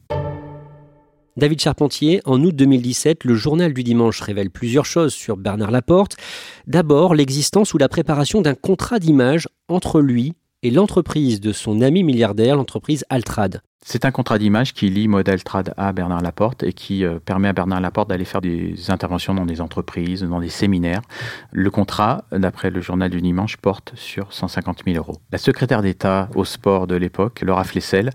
David 1.37 1.61
Charpentier, 1.61 2.21
en 2.25 2.41
août 2.41 2.55
2017, 2.55 3.23
le 3.23 3.35
journal 3.35 3.71
du 3.71 3.83
dimanche 3.83 4.21
révèle 4.21 4.49
plusieurs 4.49 4.85
choses 4.85 5.13
sur 5.13 5.37
Bernard 5.37 5.69
Laporte. 5.69 6.17
D'abord, 6.65 7.13
l'existence 7.13 7.75
ou 7.75 7.77
la 7.77 7.89
préparation 7.89 8.41
d'un 8.41 8.55
contrat 8.55 8.97
d'image 8.97 9.47
entre 9.67 10.01
lui 10.01 10.33
et 10.65 10.71
l'entreprise 10.71 11.41
de 11.41 11.51
son 11.51 11.79
ami 11.79 12.01
milliardaire, 12.01 12.55
l'entreprise 12.55 13.05
Altrad. 13.11 13.61
C'est 13.87 14.03
un 14.03 14.09
contrat 14.09 14.39
d'image 14.39 14.73
qui 14.73 14.89
lie 14.89 15.07
Modeltrad 15.07 15.75
à 15.77 15.93
Bernard 15.93 16.23
Laporte 16.23 16.63
et 16.63 16.73
qui 16.73 17.05
euh, 17.05 17.19
permet 17.23 17.49
à 17.49 17.53
Bernard 17.53 17.81
Laporte 17.81 18.09
d'aller 18.09 18.25
faire 18.25 18.41
des 18.41 18.89
interventions 18.89 19.35
dans 19.35 19.45
des 19.45 19.61
entreprises, 19.61 20.23
dans 20.23 20.39
des 20.39 20.49
séminaires. 20.49 21.03
Le 21.51 21.69
contrat, 21.69 22.25
d'après 22.31 22.71
le 22.71 22.81
journal 22.81 23.11
du 23.11 23.21
dimanche, 23.21 23.57
porte 23.57 23.93
sur 23.93 24.33
150 24.33 24.79
000 24.87 24.97
euros. 24.97 25.17
La 25.31 25.37
secrétaire 25.37 25.83
d'État 25.83 26.29
au 26.33 26.45
sport 26.45 26.87
de 26.87 26.95
l'époque, 26.95 27.41
Laura 27.41 27.63
Flessel, 27.63 28.09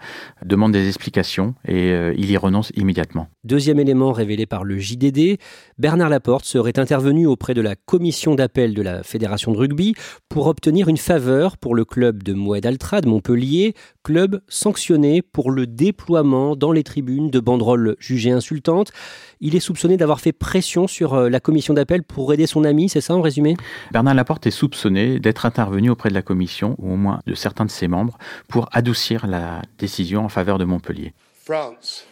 demande 0.44 0.72
des 0.72 0.88
explications 0.88 1.54
et 1.64 1.92
euh, 1.92 2.14
il 2.18 2.28
y 2.32 2.36
renonce 2.36 2.72
immédiatement. 2.74 3.28
Deuxième 3.44 3.78
élément 3.78 4.10
révélé 4.10 4.46
par 4.46 4.64
le 4.64 4.76
JDD, 4.76 5.38
Bernard 5.78 6.08
Laporte 6.08 6.46
serait 6.46 6.80
intervenu 6.80 7.26
auprès 7.28 7.54
de 7.54 7.60
la 7.60 7.76
commission 7.76 8.34
d'appel 8.34 8.74
de 8.74 8.82
la 8.82 9.04
Fédération 9.04 9.52
de 9.52 9.56
rugby 9.56 9.94
pour 10.28 10.48
obtenir 10.48 10.88
une 10.88 10.96
faveur 10.96 11.56
pour 11.56 11.76
le 11.76 11.84
club 11.84 12.24
de 12.24 12.32
Moed 12.32 12.66
Altrad 12.66 13.06
Montpellier, 13.06 13.74
club 14.02 14.40
sanctionné 14.48 15.22
pour 15.22 15.52
le 15.52 15.59
le 15.60 15.66
déploiement 15.66 16.56
dans 16.56 16.72
les 16.72 16.82
tribunes 16.82 17.30
de 17.30 17.38
banderoles 17.38 17.96
jugées 17.98 18.30
insultantes. 18.30 18.92
Il 19.40 19.54
est 19.54 19.60
soupçonné 19.60 19.98
d'avoir 19.98 20.20
fait 20.20 20.32
pression 20.32 20.86
sur 20.86 21.12
euh, 21.12 21.28
la 21.28 21.38
commission 21.38 21.74
d'appel 21.74 22.02
pour 22.02 22.32
aider 22.32 22.46
son 22.46 22.64
ami, 22.64 22.88
c'est 22.88 23.02
ça 23.02 23.14
en 23.14 23.20
résumé? 23.20 23.56
Bernard 23.92 24.14
Laporte 24.14 24.46
est 24.46 24.50
soupçonné 24.50 25.20
d'être 25.20 25.44
intervenu 25.44 25.90
auprès 25.90 26.08
de 26.08 26.14
la 26.14 26.22
commission, 26.22 26.76
ou 26.78 26.94
au 26.94 26.96
moins 26.96 27.20
de 27.26 27.34
certains 27.34 27.66
de 27.66 27.70
ses 27.70 27.88
membres, 27.88 28.16
pour 28.48 28.68
adoucir 28.72 29.26
la 29.26 29.60
décision 29.78 30.24
en 30.24 30.30
faveur 30.30 30.56
de 30.56 30.64
Montpellier. 30.64 31.12
France. 31.44 32.06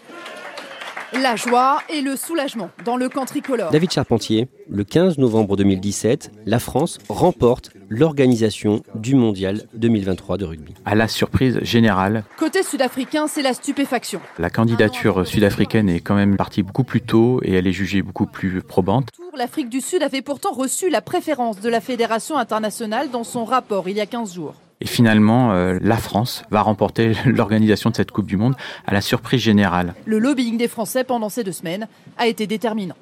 La 1.14 1.36
joie 1.36 1.78
et 1.88 2.02
le 2.02 2.16
soulagement 2.16 2.70
dans 2.84 2.98
le 2.98 3.08
camp 3.08 3.24
tricolore. 3.24 3.70
David 3.70 3.90
Charpentier, 3.90 4.46
le 4.68 4.84
15 4.84 5.16
novembre 5.16 5.56
2017, 5.56 6.32
la 6.44 6.58
France 6.58 6.98
remporte 7.08 7.70
l'organisation 7.88 8.82
du 8.94 9.14
mondial 9.14 9.62
2023 9.72 10.36
de 10.36 10.44
rugby. 10.44 10.74
À 10.84 10.94
la 10.94 11.08
surprise 11.08 11.60
générale. 11.62 12.24
Côté 12.36 12.62
sud-africain, 12.62 13.26
c'est 13.26 13.40
la 13.40 13.54
stupéfaction. 13.54 14.20
La 14.38 14.50
candidature 14.50 15.26
sud-africaine 15.26 15.88
est 15.88 16.00
quand 16.00 16.14
même 16.14 16.36
partie 16.36 16.62
beaucoup 16.62 16.84
plus 16.84 17.00
tôt 17.00 17.40
et 17.42 17.54
elle 17.54 17.66
est 17.66 17.72
jugée 17.72 18.02
beaucoup 18.02 18.26
plus 18.26 18.60
probante. 18.60 19.08
L'Afrique 19.34 19.70
du 19.70 19.80
Sud 19.80 20.02
avait 20.02 20.22
pourtant 20.22 20.52
reçu 20.52 20.90
la 20.90 21.00
préférence 21.00 21.60
de 21.60 21.70
la 21.70 21.80
Fédération 21.80 22.36
internationale 22.36 23.10
dans 23.10 23.24
son 23.24 23.46
rapport 23.46 23.88
il 23.88 23.96
y 23.96 24.00
a 24.00 24.06
15 24.06 24.34
jours. 24.34 24.54
Et 24.80 24.86
finalement, 24.86 25.52
euh, 25.52 25.78
la 25.82 25.96
France 25.96 26.44
va 26.50 26.62
remporter 26.62 27.12
l'organisation 27.26 27.90
de 27.90 27.96
cette 27.96 28.10
Coupe 28.10 28.26
du 28.26 28.36
Monde 28.36 28.54
à 28.86 28.92
la 28.92 29.00
surprise 29.00 29.40
générale. 29.40 29.94
Le 30.04 30.18
lobbying 30.18 30.56
des 30.56 30.68
Français 30.68 31.04
pendant 31.04 31.28
ces 31.28 31.44
deux 31.44 31.52
semaines 31.52 31.88
a 32.16 32.26
été 32.26 32.46
déterminant. 32.46 32.96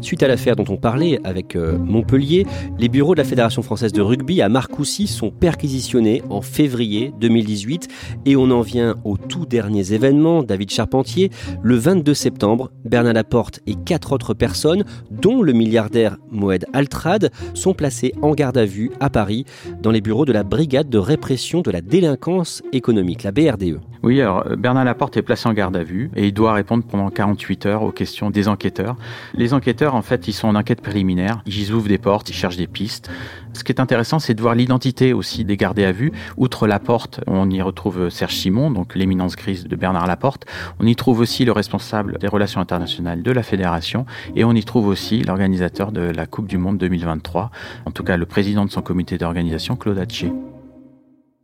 Suite 0.00 0.22
à 0.22 0.28
l'affaire 0.28 0.56
dont 0.56 0.64
on 0.68 0.76
parlait 0.76 1.20
avec 1.24 1.56
euh, 1.56 1.76
Montpellier, 1.78 2.46
les 2.78 2.88
bureaux 2.88 3.14
de 3.14 3.18
la 3.18 3.24
Fédération 3.24 3.62
française 3.62 3.92
de 3.92 4.00
rugby 4.00 4.40
à 4.40 4.48
Marcoussis 4.48 5.08
sont 5.08 5.30
perquisitionnés 5.30 6.22
en 6.30 6.40
février 6.40 7.12
2018 7.20 7.88
et 8.26 8.36
on 8.36 8.50
en 8.50 8.60
vient 8.60 8.96
aux 9.04 9.16
tout 9.16 9.46
derniers 9.46 9.92
événements. 9.92 10.42
David 10.42 10.70
Charpentier, 10.70 11.30
le 11.62 11.74
22 11.76 12.14
septembre, 12.14 12.70
Bernard 12.84 13.14
Laporte 13.14 13.60
et 13.66 13.74
quatre 13.74 14.12
autres 14.12 14.34
personnes, 14.34 14.84
dont 15.10 15.42
le 15.42 15.52
milliardaire 15.52 16.16
Moed 16.30 16.64
Altrad, 16.72 17.30
sont 17.54 17.74
placés 17.74 18.12
en 18.22 18.32
garde 18.32 18.58
à 18.58 18.64
vue 18.64 18.90
à 19.00 19.10
Paris 19.10 19.44
dans 19.82 19.90
les 19.90 20.00
bureaux 20.00 20.24
de 20.24 20.32
la 20.32 20.44
Brigade 20.44 20.88
de 20.88 20.98
répression 20.98 21.60
de 21.60 21.70
la 21.70 21.80
délinquance 21.80 22.62
économique, 22.72 23.24
la 23.24 23.32
BRDE. 23.32 23.80
Oui, 24.02 24.20
alors 24.20 24.46
euh, 24.46 24.56
Bernard 24.56 24.84
Laporte 24.84 25.16
est 25.16 25.22
placé 25.22 25.48
en 25.48 25.52
garde 25.52 25.76
à 25.76 25.82
vue 25.82 26.10
et 26.14 26.26
il 26.26 26.32
doit 26.32 26.52
répondre 26.52 26.84
pendant 26.84 27.10
48 27.10 27.66
heures 27.66 27.82
aux 27.82 27.90
questions 27.90 28.30
des 28.30 28.48
enquêteurs. 28.48 28.96
Les 29.34 29.54
enquêteurs, 29.54 29.87
en 29.94 30.02
fait, 30.02 30.28
ils 30.28 30.32
sont 30.32 30.48
en 30.48 30.54
enquête 30.54 30.80
préliminaire, 30.80 31.42
ils 31.46 31.72
ouvrent 31.72 31.88
des 31.88 31.98
portes, 31.98 32.28
ils 32.30 32.34
cherchent 32.34 32.56
des 32.56 32.66
pistes. 32.66 33.10
Ce 33.52 33.64
qui 33.64 33.72
est 33.72 33.80
intéressant, 33.80 34.18
c'est 34.18 34.34
de 34.34 34.42
voir 34.42 34.54
l'identité 34.54 35.12
aussi 35.12 35.44
des 35.44 35.56
gardés 35.56 35.84
à 35.84 35.92
vue. 35.92 36.12
Outre 36.36 36.66
Laporte, 36.66 37.20
on 37.26 37.50
y 37.50 37.60
retrouve 37.62 38.08
Serge 38.08 38.34
Simon, 38.34 38.70
donc 38.70 38.94
l'éminence 38.94 39.36
grise 39.36 39.64
de 39.64 39.76
Bernard 39.76 40.06
Laporte. 40.06 40.46
On 40.78 40.86
y 40.86 40.96
trouve 40.96 41.20
aussi 41.20 41.44
le 41.44 41.52
responsable 41.52 42.18
des 42.18 42.28
relations 42.28 42.60
internationales 42.60 43.22
de 43.22 43.30
la 43.30 43.42
fédération 43.42 44.06
et 44.36 44.44
on 44.44 44.52
y 44.52 44.64
trouve 44.64 44.86
aussi 44.86 45.22
l'organisateur 45.22 45.92
de 45.92 46.00
la 46.00 46.26
Coupe 46.26 46.46
du 46.46 46.58
Monde 46.58 46.78
2023, 46.78 47.50
en 47.86 47.90
tout 47.90 48.04
cas 48.04 48.16
le 48.16 48.26
président 48.26 48.64
de 48.64 48.70
son 48.70 48.82
comité 48.82 49.18
d'organisation, 49.18 49.76
Claude 49.76 49.98
Hatché. 49.98 50.32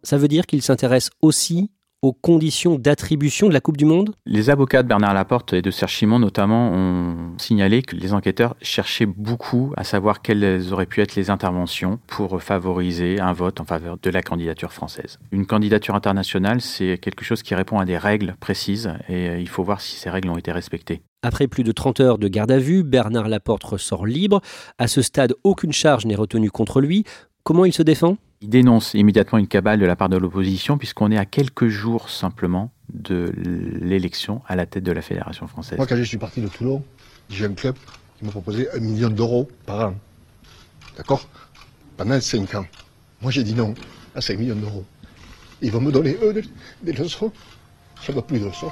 Ça 0.03 0.19
veut 0.19 0.29
dire 0.29 0.47
qu'il 0.47 0.63
s'intéresse 0.63 1.11
aussi 1.23 1.71
aux 2.05 2.13
conditions 2.13 2.77
d'attribution 2.77 3.49
de 3.49 3.55
la 3.55 3.61
Coupe 3.61 3.79
du 3.79 3.87
Monde 3.87 4.15
Les 4.27 4.51
avocats 4.51 4.83
de 4.83 4.89
Bernard 4.89 5.15
Laporte 5.15 5.55
et 5.55 5.63
de 5.63 5.71
Serge 5.71 6.03
notamment 6.05 6.71
ont 6.71 7.39
signalé 7.39 7.81
que 7.81 7.97
les 7.97 8.13
enquêteurs 8.13 8.57
cherchaient 8.61 9.07
beaucoup 9.07 9.73
à 9.79 9.85
savoir 9.85 10.21
quelles 10.21 10.71
auraient 10.71 10.85
pu 10.85 11.01
être 11.01 11.15
les 11.15 11.31
interventions 11.31 11.99
pour 12.07 12.43
favoriser 12.43 13.21
un 13.21 13.33
vote 13.33 13.59
en 13.59 13.65
faveur 13.65 13.97
de 14.03 14.11
la 14.11 14.21
candidature 14.21 14.71
française. 14.71 15.19
Une 15.33 15.47
candidature 15.47 15.95
internationale, 15.95 16.61
c'est 16.61 16.99
quelque 16.99 17.25
chose 17.25 17.43
qui 17.43 17.55
répond 17.55 17.79
à 17.79 17.87
des 17.87 17.97
règles 17.97 18.37
précises 18.39 18.93
et 19.09 19.29
euh, 19.31 19.41
il 19.41 19.49
faut 19.49 19.63
voir 19.63 19.81
si 19.81 19.97
ces 19.97 20.11
règles 20.11 20.29
ont 20.29 20.37
été 20.37 20.53
respectées. 20.53 21.01
Après 21.23 21.47
plus 21.47 21.65
de 21.65 21.73
30 21.73 22.01
heures 22.01 22.19
de 22.19 22.29
garde 22.29 22.51
à 22.51 22.59
vue, 22.59 22.83
Bernard 22.83 23.29
Laporte 23.29 23.65
ressort 23.65 24.05
libre. 24.05 24.43
À 24.77 24.89
ce 24.89 25.01
stade, 25.01 25.33
aucune 25.43 25.73
charge 25.73 26.05
n'est 26.05 26.17
retenue 26.17 26.51
contre 26.51 26.83
lui. 26.83 27.05
Comment 27.45 27.65
il 27.65 27.73
se 27.73 27.83
défend? 27.83 28.19
Il 28.45 28.51
dénonce 28.51 28.93
immédiatement 28.93 29.39
une 29.39 29.49
cabale 29.49 29.81
de 29.81 29.87
la 29.87 29.97
part 29.97 30.11
de 30.11 30.19
l'opposition, 30.19 30.77
puisqu'on 30.77 31.11
est 31.11 31.17
à 31.17 31.25
quelques 31.25 31.69
jours 31.69 32.11
simplement 32.11 32.71
de 32.93 33.33
l'élection 33.81 34.43
à 34.47 34.55
la 34.55 34.67
tête 34.67 34.85
de 34.85 34.93
la 34.93 35.01
Fédération 35.01 35.47
française. 35.47 35.79
Moi, 35.79 35.87
quand 35.87 35.97
je 35.97 36.03
suis 36.03 36.19
parti 36.19 36.43
de 36.43 36.49
Toulon, 36.49 36.85
j'ai 37.31 37.47
un 37.47 37.55
club 37.55 37.75
qui 38.19 38.25
m'a 38.27 38.31
proposé 38.31 38.69
un 38.75 38.81
million 38.81 39.09
d'euros 39.09 39.49
par 39.65 39.89
an. 39.89 39.95
D'accord? 40.99 41.27
Pendant 41.97 42.21
cinq 42.21 42.55
ans. 42.55 42.67
Moi, 43.23 43.33
j'ai 43.33 43.45
dit 43.45 43.55
non 43.55 43.73
à 44.15 44.21
5 44.21 44.39
millions 44.39 44.57
d'euros. 44.57 44.85
Ils 45.63 45.73
vont 45.73 45.81
me 45.81 45.91
donner, 45.91 46.15
eux, 46.23 46.35
des 46.83 46.93
leçons. 46.93 47.33
Ça 48.03 48.13
ne 48.13 48.17
va 48.17 48.23
plus 48.23 48.41
de 48.41 48.45
leçons. 48.45 48.71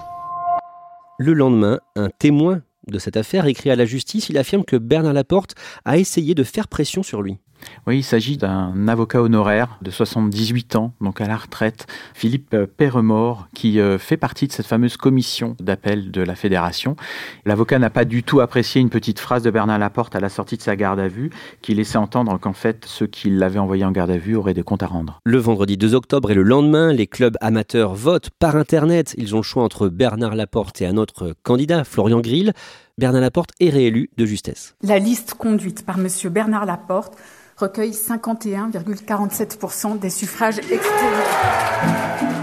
Le 1.19 1.33
lendemain, 1.33 1.81
un 1.97 2.11
témoin 2.11 2.61
de 2.89 2.99
cette 2.99 3.17
affaire 3.17 3.47
écrit 3.47 3.71
à 3.71 3.77
la 3.77 3.87
justice, 3.87 4.29
il 4.29 4.37
affirme 4.37 4.65
que 4.65 4.77
Bernard 4.77 5.15
Laporte 5.15 5.55
a 5.87 5.97
essayé 5.97 6.35
de 6.35 6.45
faire 6.45 6.69
pression 6.69 7.03
sur 7.03 7.23
lui. 7.23 7.39
Oui, 7.87 7.99
il 7.99 8.03
s'agit 8.03 8.37
d'un 8.37 8.89
avocat 8.89 9.21
honoraire 9.21 9.79
de 9.83 9.91
78 9.91 10.77
ans, 10.77 10.93
donc 11.01 11.21
à 11.21 11.27
la 11.27 11.37
retraite, 11.37 11.87
Philippe 12.15 12.57
Perremort, 12.77 13.49
qui 13.55 13.81
euh, 13.81 13.99
fait 13.99 14.17
partie 14.17 14.47
de 14.47 14.53
cette 14.53 14.67
fameuse 14.67 14.97
commission 14.97 15.57
d'appel 15.61 16.11
de 16.11 16.23
la 16.23 16.35
fédération. 16.35 16.97
L'avocat 17.45 17.79
n'a 17.79 17.91
pas 17.91 18.05
du 18.05 18.23
tout 18.23 18.41
apprécié 18.41 18.81
une 18.81 18.91
petite 18.91 19.19
phrase 19.19 19.43
de 19.43 19.51
Bernard 19.51 19.79
Laporte 19.79 20.15
à 20.15 20.21
la 20.21 20.29
sortie 20.29 20.57
de 20.57 20.63
sa 20.63 20.77
garde 20.77 21.01
à 21.01 21.09
vue, 21.09 21.31
qui 21.61 21.75
laissait 21.75 21.99
entendre 21.99 22.39
qu'en 22.39 22.53
fait, 22.53 22.85
ceux 22.87 23.07
qui 23.07 23.31
l'avaient 23.31 23.59
envoyé 23.59 23.85
en 23.85 23.93
garde 23.93 24.11
à 24.11 24.19
vue 24.19 24.37
auraient 24.37 24.55
des 24.55 24.63
comptes 24.63 24.83
à 24.83 24.87
rendre. 24.87 25.21
Le 25.25 25.39
vendredi 25.39 25.77
2 25.77 25.95
octobre 25.95 26.31
et 26.31 26.35
le 26.35 26.43
lendemain, 26.43 26.93
les 26.93 27.07
clubs 27.07 27.37
amateurs 27.41 27.95
votent 27.95 28.31
par 28.39 28.57
Internet. 28.57 29.15
Ils 29.19 29.35
ont 29.35 29.39
le 29.39 29.43
choix 29.43 29.63
entre 29.63 29.89
Bernard 29.89 30.35
Laporte 30.35 30.81
et 30.83 30.87
un 30.87 30.97
autre 30.97 31.35
candidat, 31.43 31.85
Florian 31.85 32.21
Grill. 32.21 32.53
Bernard 32.99 33.23
Laporte 33.23 33.53
est 33.59 33.71
réélu 33.71 34.11
de 34.19 34.27
justesse. 34.27 34.75
La 34.83 34.99
liste 34.99 35.33
conduite 35.35 35.87
par 35.87 35.99
M. 35.99 36.09
Bernard 36.31 36.67
Laporte 36.67 37.17
recueille 37.57 37.93
51,47% 37.93 39.99
des 39.99 40.11
suffrages 40.11 40.59
exprimés. 40.59 41.25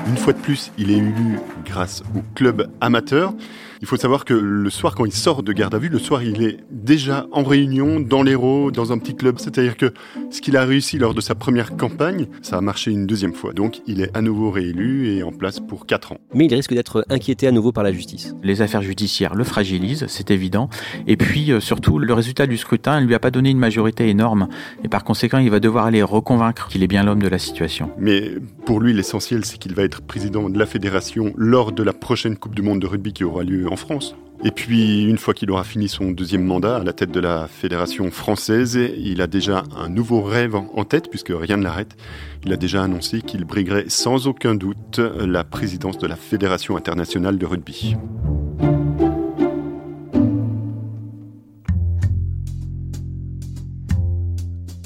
Une 0.07 0.17
fois 0.17 0.33
de 0.33 0.39
plus, 0.39 0.71
il 0.79 0.89
est 0.89 0.97
élu 0.97 1.39
grâce 1.65 2.01
au 2.15 2.23
club 2.33 2.67
amateur. 2.81 3.35
Il 3.81 3.87
faut 3.87 3.95
savoir 3.95 4.25
que 4.25 4.33
le 4.33 4.69
soir, 4.69 4.93
quand 4.93 5.05
il 5.05 5.13
sort 5.13 5.41
de 5.41 5.53
garde 5.53 5.73
à 5.73 5.77
vue, 5.77 5.87
le 5.87 5.99
soir, 5.99 6.21
il 6.21 6.43
est 6.43 6.57
déjà 6.69 7.27
en 7.31 7.43
réunion 7.43 8.01
dans 8.01 8.23
l'Hérault, 8.23 8.71
dans 8.71 8.91
un 8.91 8.97
petit 8.97 9.15
club. 9.15 9.39
C'est-à-dire 9.39 9.77
que 9.77 9.93
ce 10.31 10.41
qu'il 10.41 10.57
a 10.57 10.65
réussi 10.65 10.97
lors 10.97 11.13
de 11.13 11.21
sa 11.21 11.33
première 11.33 11.77
campagne, 11.77 12.27
ça 12.41 12.57
a 12.57 12.61
marché 12.61 12.91
une 12.91 13.07
deuxième 13.07 13.33
fois. 13.33 13.53
Donc, 13.53 13.79
il 13.87 14.01
est 14.01 14.15
à 14.17 14.21
nouveau 14.21 14.51
réélu 14.51 15.07
et 15.07 15.23
en 15.23 15.31
place 15.31 15.61
pour 15.61 15.85
quatre 15.85 16.11
ans. 16.11 16.17
Mais 16.33 16.45
il 16.45 16.53
risque 16.53 16.73
d'être 16.73 17.05
inquiété 17.09 17.47
à 17.47 17.51
nouveau 17.51 17.71
par 17.71 17.85
la 17.85 17.93
justice. 17.93 18.35
Les 18.43 18.61
affaires 18.61 18.81
judiciaires 18.81 19.33
le 19.33 19.45
fragilisent, 19.45 20.05
c'est 20.09 20.29
évident. 20.29 20.69
Et 21.07 21.15
puis, 21.15 21.53
euh, 21.53 21.61
surtout, 21.61 21.99
le 21.99 22.13
résultat 22.13 22.47
du 22.47 22.57
scrutin 22.57 22.99
ne 22.99 23.05
lui 23.05 23.15
a 23.15 23.19
pas 23.19 23.31
donné 23.31 23.49
une 23.49 23.59
majorité 23.59 24.09
énorme. 24.09 24.49
Et 24.83 24.89
par 24.89 25.05
conséquent, 25.05 25.37
il 25.37 25.49
va 25.49 25.61
devoir 25.61 25.85
aller 25.85 26.03
reconvaincre 26.03 26.67
qu'il 26.67 26.83
est 26.83 26.87
bien 26.87 27.03
l'homme 27.03 27.21
de 27.21 27.29
la 27.29 27.39
situation. 27.39 27.91
Mais 27.97 28.33
pour 28.65 28.81
lui, 28.81 28.91
l'essentiel, 28.91 29.45
c'est 29.45 29.57
qu'il 29.57 29.73
va 29.73 29.83
être 29.83 30.01
président 30.01 30.49
de 30.49 30.59
la 30.59 30.65
fédération 30.65 31.31
lors 31.37 31.71
de 31.71 31.81
la 31.81 31.93
prochaine 31.93 32.35
Coupe 32.35 32.55
du 32.55 32.61
Monde 32.61 32.81
de 32.81 32.87
rugby 32.87 33.13
qui 33.13 33.23
aura 33.23 33.43
lieu 33.43 33.68
en 33.69 33.75
France. 33.75 34.15
Et 34.43 34.51
puis, 34.51 35.03
une 35.03 35.17
fois 35.17 35.33
qu'il 35.33 35.51
aura 35.51 35.65
fini 35.65 35.89
son 35.89 36.11
deuxième 36.11 36.45
mandat 36.45 36.77
à 36.77 36.83
la 36.83 36.93
tête 36.93 37.11
de 37.11 37.19
la 37.19 37.49
Fédération 37.49 38.09
française, 38.09 38.79
il 38.97 39.21
a 39.21 39.27
déjà 39.27 39.65
un 39.75 39.89
nouveau 39.89 40.21
rêve 40.21 40.55
en 40.55 40.85
tête, 40.85 41.09
puisque 41.09 41.33
rien 41.35 41.57
ne 41.57 41.63
l'arrête. 41.63 41.97
Il 42.45 42.53
a 42.53 42.55
déjà 42.55 42.83
annoncé 42.83 43.21
qu'il 43.21 43.43
briguerait 43.43 43.85
sans 43.89 44.27
aucun 44.27 44.55
doute 44.55 44.99
la 44.99 45.43
présidence 45.43 45.97
de 45.97 46.07
la 46.07 46.15
Fédération 46.15 46.77
internationale 46.77 47.37
de 47.37 47.45
rugby. 47.45 47.97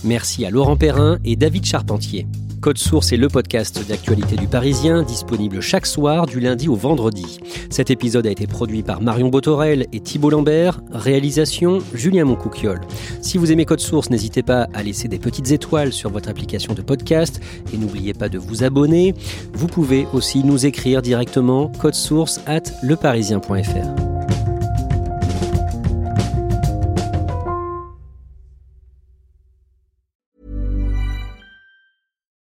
Merci 0.04 0.46
à 0.46 0.50
Laurent 0.50 0.76
Perrin 0.76 1.19
et 1.24 1.36
David 1.36 1.65
Charpentier. 1.65 2.28
Code 2.63 2.78
Source 2.78 3.12
est 3.12 3.17
le 3.17 3.28
podcast 3.28 3.86
d'actualité 3.89 4.38
du 4.38 4.47
Parisien, 4.47 5.04
disponible 5.04 5.60
chaque 5.60 5.86
soir 5.86 6.26
du 6.26 6.39
lundi 6.39 6.69
au 6.69 6.76
vendredi. 6.76 7.41
Cet 7.69 7.91
épisode 7.91 8.26
a 8.26 8.32
été 8.32 8.47
produit 8.47 8.84
par 8.84 9.02
Marion 9.02 9.28
Botorel 9.28 9.86
et 9.91 9.99
Thibault 9.99 10.30
Lambert, 10.30 10.80
réalisation 10.89 11.80
Julien 11.93 12.23
Moncouquiole. 12.23 12.80
Si 13.21 13.38
vous 13.38 13.52
aimez 13.52 13.65
Code 13.65 13.82
Source, 13.82 14.10
n'hésitez 14.10 14.43
pas 14.43 14.69
à 14.73 14.82
laisser 14.82 15.10
des 15.10 15.19
petites 15.19 15.52
étoiles 15.52 15.91
sur 15.91 16.10
votre 16.10 16.30
application 16.30 16.73
de 16.73 16.82
podcast 16.82 17.41
et 17.73 17.78
n'oubliez 17.78 18.13
pas 18.13 18.30
de 18.30 18.38
vous 18.38 18.63
abonner. 18.63 19.13
Vous 19.52 19.67
pouvez 19.67 20.08
aussi 20.13 20.45
nous 20.45 20.65
écrire 20.65 21.02
directement 21.02 21.69
code 21.82 21.95
source 21.95 22.39
at 22.45 22.63
leparisien.fr. 22.82 24.03